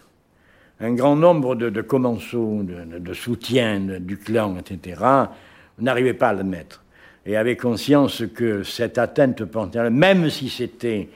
un 0.80 0.94
grand 0.94 1.16
nombre 1.16 1.54
de, 1.56 1.80
commensaux, 1.82 2.62
de, 2.62 2.98
de 2.98 3.14
soutiens 3.14 3.98
du 4.00 4.16
clan, 4.16 4.56
etc., 4.58 5.02
n'arrivaient 5.78 6.14
pas 6.14 6.28
à 6.28 6.34
le 6.34 6.44
mettre. 6.44 6.84
Et 7.26 7.36
avait 7.36 7.56
conscience 7.56 8.22
que 8.34 8.62
cette 8.62 8.96
atteinte 8.96 9.44
potentielle, 9.44 9.90
même 9.90 10.30
si 10.30 10.48
c'était 10.48 11.08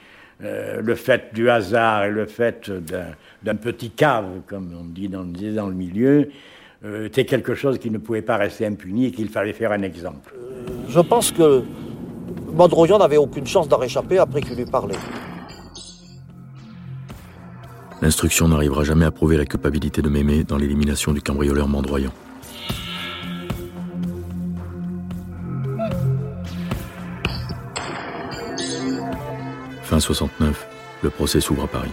euh, 0.43 0.81
le 0.81 0.95
fait 0.95 1.33
du 1.33 1.49
hasard 1.49 2.05
et 2.05 2.11
le 2.11 2.25
fait 2.25 2.69
d'un 3.43 3.55
petit 3.55 3.91
cave, 3.91 4.25
comme 4.47 4.69
on 4.79 4.83
dit 4.85 5.07
dans, 5.07 5.23
dans 5.23 5.67
le 5.67 5.75
milieu, 5.75 6.29
euh, 6.85 7.05
était 7.05 7.25
quelque 7.25 7.55
chose 7.55 7.77
qui 7.77 7.89
ne 7.89 7.97
pouvait 7.97 8.21
pas 8.21 8.37
rester 8.37 8.65
impuni 8.65 9.05
et 9.05 9.11
qu'il 9.11 9.29
fallait 9.29 9.53
faire 9.53 9.71
un 9.71 9.83
exemple. 9.83 10.33
Je 10.89 10.99
pense 10.99 11.31
que 11.31 11.63
Mondroyan 12.53 12.99
n'avait 12.99 13.17
aucune 13.17 13.47
chance 13.47 13.69
d'en 13.69 13.77
réchapper 13.77 14.17
après 14.17 14.41
qu'il 14.41 14.55
lui 14.57 14.65
parlait. 14.65 14.97
L'instruction 18.01 18.49
n'arrivera 18.49 18.83
jamais 18.83 19.05
à 19.05 19.11
prouver 19.11 19.37
la 19.37 19.45
culpabilité 19.45 20.01
de 20.01 20.09
Mémé 20.09 20.43
dans 20.43 20.57
l'élimination 20.57 21.13
du 21.13 21.21
cambrioleur 21.21 21.69
Mandroyan. 21.69 22.11
Fin 29.93 29.99
69, 29.99 30.67
le 31.03 31.11
procès 31.11 31.39
s'ouvre 31.39 31.65
à 31.65 31.67
Paris. 31.67 31.91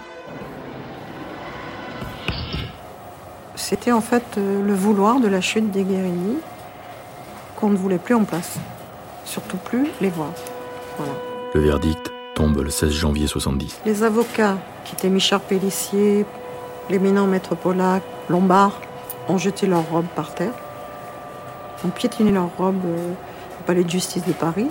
C'était 3.56 3.92
en 3.92 4.00
fait 4.00 4.24
euh, 4.38 4.64
le 4.66 4.72
vouloir 4.72 5.20
de 5.20 5.28
la 5.28 5.42
chute 5.42 5.70
des 5.70 5.82
Guérini 5.82 6.38
qu'on 7.56 7.68
ne 7.68 7.76
voulait 7.76 7.98
plus 7.98 8.14
en 8.14 8.24
place. 8.24 8.56
Surtout 9.26 9.58
plus 9.58 9.86
les 10.00 10.08
voir. 10.08 10.30
Le 11.52 11.60
verdict 11.60 12.10
tombe 12.34 12.62
le 12.62 12.70
16 12.70 12.90
janvier 12.90 13.26
70. 13.26 13.80
Les 13.84 14.02
avocats, 14.02 14.56
qui 14.86 14.94
étaient 14.94 15.10
Michel 15.10 15.40
Pellissier, 15.40 16.24
l'éminent 16.88 17.26
maître 17.26 17.54
Polac, 17.54 18.02
Lombard, 18.30 18.80
ont 19.28 19.36
jeté 19.36 19.66
leurs 19.66 19.86
robes 19.90 20.08
par 20.16 20.34
terre, 20.34 20.54
ont 21.84 21.90
piétiné 21.90 22.30
leurs 22.30 22.56
robes 22.56 22.80
euh, 22.82 23.12
au 23.60 23.62
palais 23.66 23.84
de 23.84 23.90
justice 23.90 24.24
de 24.24 24.32
Paris 24.32 24.68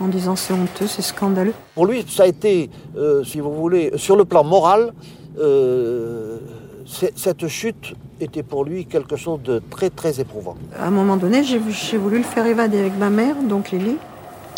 en 0.00 0.08
disant 0.08 0.36
c'est 0.36 0.52
honteux, 0.52 0.86
c'est 0.86 1.02
scandaleux. 1.02 1.54
Pour 1.74 1.86
lui, 1.86 2.04
ça 2.08 2.24
a 2.24 2.26
été, 2.26 2.70
euh, 2.96 3.24
si 3.24 3.40
vous 3.40 3.52
voulez, 3.52 3.92
sur 3.96 4.16
le 4.16 4.24
plan 4.24 4.44
moral, 4.44 4.92
euh, 5.38 6.38
cette 6.86 7.48
chute 7.48 7.94
était 8.20 8.42
pour 8.42 8.64
lui 8.64 8.86
quelque 8.86 9.16
chose 9.16 9.40
de 9.42 9.60
très 9.70 9.90
très 9.90 10.20
éprouvant. 10.20 10.56
À 10.78 10.86
un 10.86 10.90
moment 10.90 11.16
donné, 11.16 11.42
j'ai 11.42 11.98
voulu 11.98 12.18
le 12.18 12.24
faire 12.24 12.46
évader 12.46 12.78
avec 12.78 12.98
ma 12.98 13.10
mère, 13.10 13.36
donc 13.42 13.70
Lily. 13.70 13.96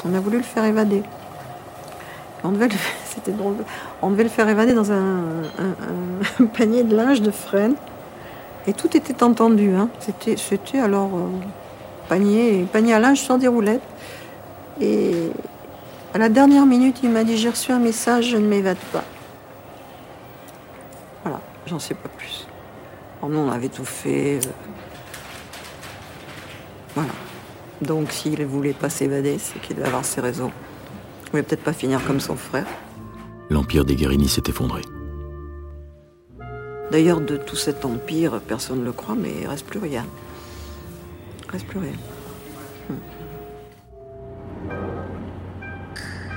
On 0.04 0.14
a 0.14 0.20
voulu 0.20 0.38
le 0.38 0.42
faire 0.42 0.64
évader. 0.64 1.02
On 2.44 2.50
devait 2.50 2.68
le, 2.68 2.74
c'était 3.04 3.32
drôle. 3.32 3.54
On 4.02 4.10
devait 4.10 4.24
le 4.24 4.28
faire 4.28 4.48
évader 4.48 4.74
dans 4.74 4.92
un, 4.92 5.42
panier 6.56 6.84
de 6.84 6.94
linge 6.94 7.22
de 7.22 7.30
frêne. 7.30 7.74
Et 8.66 8.72
tout 8.72 8.96
était 8.96 9.22
entendu. 9.22 9.74
Hein. 9.74 9.88
C'était, 10.00 10.36
c'était 10.36 10.78
alors 10.78 11.10
euh, 11.14 11.28
panier, 12.08 12.66
panier 12.72 12.94
à 12.94 12.98
linge 12.98 13.20
sans 13.20 13.38
des 13.38 13.48
roulettes. 13.48 13.82
Et 14.80 15.30
à 16.14 16.18
la 16.18 16.28
dernière 16.28 16.66
minute, 16.66 17.00
il 17.02 17.10
m'a 17.10 17.24
dit 17.24 17.36
J'ai 17.36 17.50
reçu 17.50 17.72
un 17.72 17.78
message, 17.78 18.30
je 18.30 18.36
ne 18.36 18.46
m'évade 18.46 18.78
pas. 18.92 19.04
Voilà, 21.22 21.40
j'en 21.66 21.78
sais 21.78 21.94
pas 21.94 22.08
plus. 22.08 22.46
Oh 23.22 23.28
non, 23.28 23.48
on 23.48 23.50
avait 23.50 23.68
tout 23.68 23.84
fait. 23.84 24.36
Euh. 24.36 24.50
Voilà. 26.94 27.12
Donc 27.82 28.12
s'il 28.12 28.44
voulait 28.46 28.72
pas 28.72 28.88
s'évader, 28.88 29.38
c'est 29.38 29.60
qu'il 29.60 29.76
devait 29.76 29.88
avoir 29.88 30.04
ses 30.04 30.20
raisons. 30.20 30.52
Il 31.26 31.30
voulait 31.30 31.42
peut-être 31.42 31.64
pas 31.64 31.72
finir 31.72 32.04
comme 32.06 32.20
son 32.20 32.36
frère. 32.36 32.66
L'empire 33.50 33.84
des 33.84 33.94
Guérini 33.94 34.28
s'est 34.28 34.42
effondré. 34.48 34.82
D'ailleurs, 36.90 37.20
de 37.20 37.36
tout 37.36 37.56
cet 37.56 37.84
empire, 37.84 38.40
personne 38.46 38.80
ne 38.80 38.84
le 38.84 38.92
croit, 38.92 39.16
mais 39.16 39.32
il 39.42 39.46
reste 39.46 39.66
plus 39.66 39.80
rien. 39.80 40.06
Il 41.44 41.50
reste 41.50 41.66
plus 41.66 41.80
rien. 41.80 41.92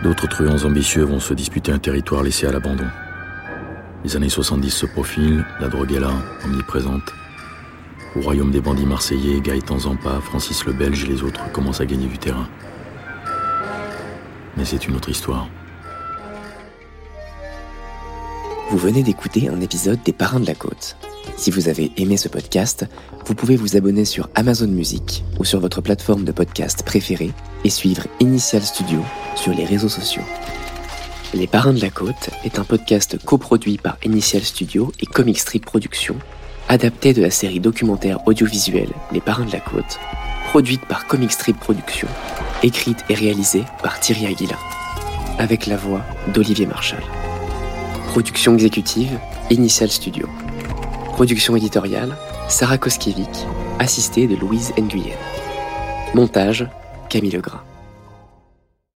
D'autres 0.04 0.28
truands 0.28 0.64
ambitieux 0.64 1.04
vont 1.04 1.20
se 1.20 1.34
disputer 1.34 1.74
un 1.74 1.78
territoire 1.78 2.24
laissé 2.24 2.48
à 2.48 2.52
l'abandon. 2.54 2.88
Les 4.06 4.16
années 4.16 4.30
70 4.30 4.70
se 4.70 4.86
profilent, 4.86 5.46
la 5.60 5.68
drogue 5.68 5.92
est 5.92 6.00
là, 6.00 6.14
omniprésente. 6.46 7.14
Au 8.16 8.22
royaume 8.22 8.50
des 8.50 8.62
bandits 8.62 8.86
marseillais, 8.86 9.42
Gaëtan 9.42 9.80
Zampa, 9.80 10.22
Francis 10.22 10.66
le 10.66 10.72
Belge 10.72 11.04
et 11.04 11.08
les 11.08 11.22
autres 11.22 11.52
commencent 11.52 11.82
à 11.82 11.86
gagner 11.86 12.08
du 12.08 12.18
terrain. 12.18 12.48
Mais 14.56 14.64
c'est 14.64 14.88
une 14.88 14.96
autre 14.96 15.10
histoire. 15.10 15.50
Vous 18.70 18.78
venez 18.78 19.04
d'écouter 19.04 19.50
un 19.50 19.60
épisode 19.60 20.02
des 20.04 20.14
Parrains 20.14 20.40
de 20.40 20.48
la 20.48 20.56
Côte. 20.56 20.96
Si 21.38 21.52
vous 21.52 21.70
avez 21.70 21.92
aimé 21.98 22.18
ce 22.18 22.28
podcast, 22.28 22.86
vous 23.26 23.36
pouvez 23.36 23.56
vous 23.56 23.78
abonner 23.78 24.06
sur 24.06 24.30
Amazon 24.36 24.68
Music 24.68 25.24
ou 25.39 25.46
sur 25.46 25.60
votre 25.60 25.82
plateforme 25.82 26.26
de 26.26 26.32
podcast 26.32 26.84
préférée 26.84 27.32
et 27.63 27.70
suivre 27.70 28.08
Initial 28.20 28.62
Studio 28.62 29.00
sur 29.36 29.54
les 29.54 29.65
réseaux 29.65 29.89
sociaux. 29.89 30.24
Les 31.34 31.48
Parrains 31.48 31.74
de 31.74 31.82
la 31.82 31.89
Côte 31.89 32.30
est 32.44 32.60
un 32.60 32.63
podcast 32.63 33.18
coproduit 33.24 33.78
par 33.78 33.98
Initial 34.04 34.44
Studio 34.44 34.92
et 35.00 35.06
Comic 35.06 35.39
Strip 35.39 35.65
Productions, 35.65 36.18
adapté 36.68 37.13
de 37.13 37.22
la 37.22 37.32
série 37.32 37.60
documentaire 37.60 38.26
audiovisuelle 38.28 38.92
Les 39.12 39.22
Parrains 39.22 39.46
de 39.46 39.52
la 39.52 39.60
Côte, 39.60 40.00
produite 40.50 40.86
par 40.86 41.08
Comic 41.08 41.32
Strip 41.32 41.60
Productions 41.60 42.08
écrite 42.63 43.06
et 43.10 43.13
réalisée 43.13 43.63
par 43.82 44.00
Thierry 44.00 44.28
Aguila, 44.28 44.58
avec 45.38 45.65
la 45.68 45.78
voix 45.78 46.02
d'Olivier 46.34 46.65
Marchal. 46.65 47.02
Production 48.08 48.54
exécutive, 48.54 49.20
Initial 49.50 49.89
Studio. 49.89 50.28
Production 51.20 51.58
éditoriale, 51.58 52.16
Sarah 52.48 52.78
Koskiewicz, 52.78 53.46
assistée 53.78 54.26
de 54.26 54.38
Louise 54.38 54.72
Nguyen. 54.78 55.18
Montage, 56.14 56.66
Camille 57.10 57.32
Legras. 57.32 57.62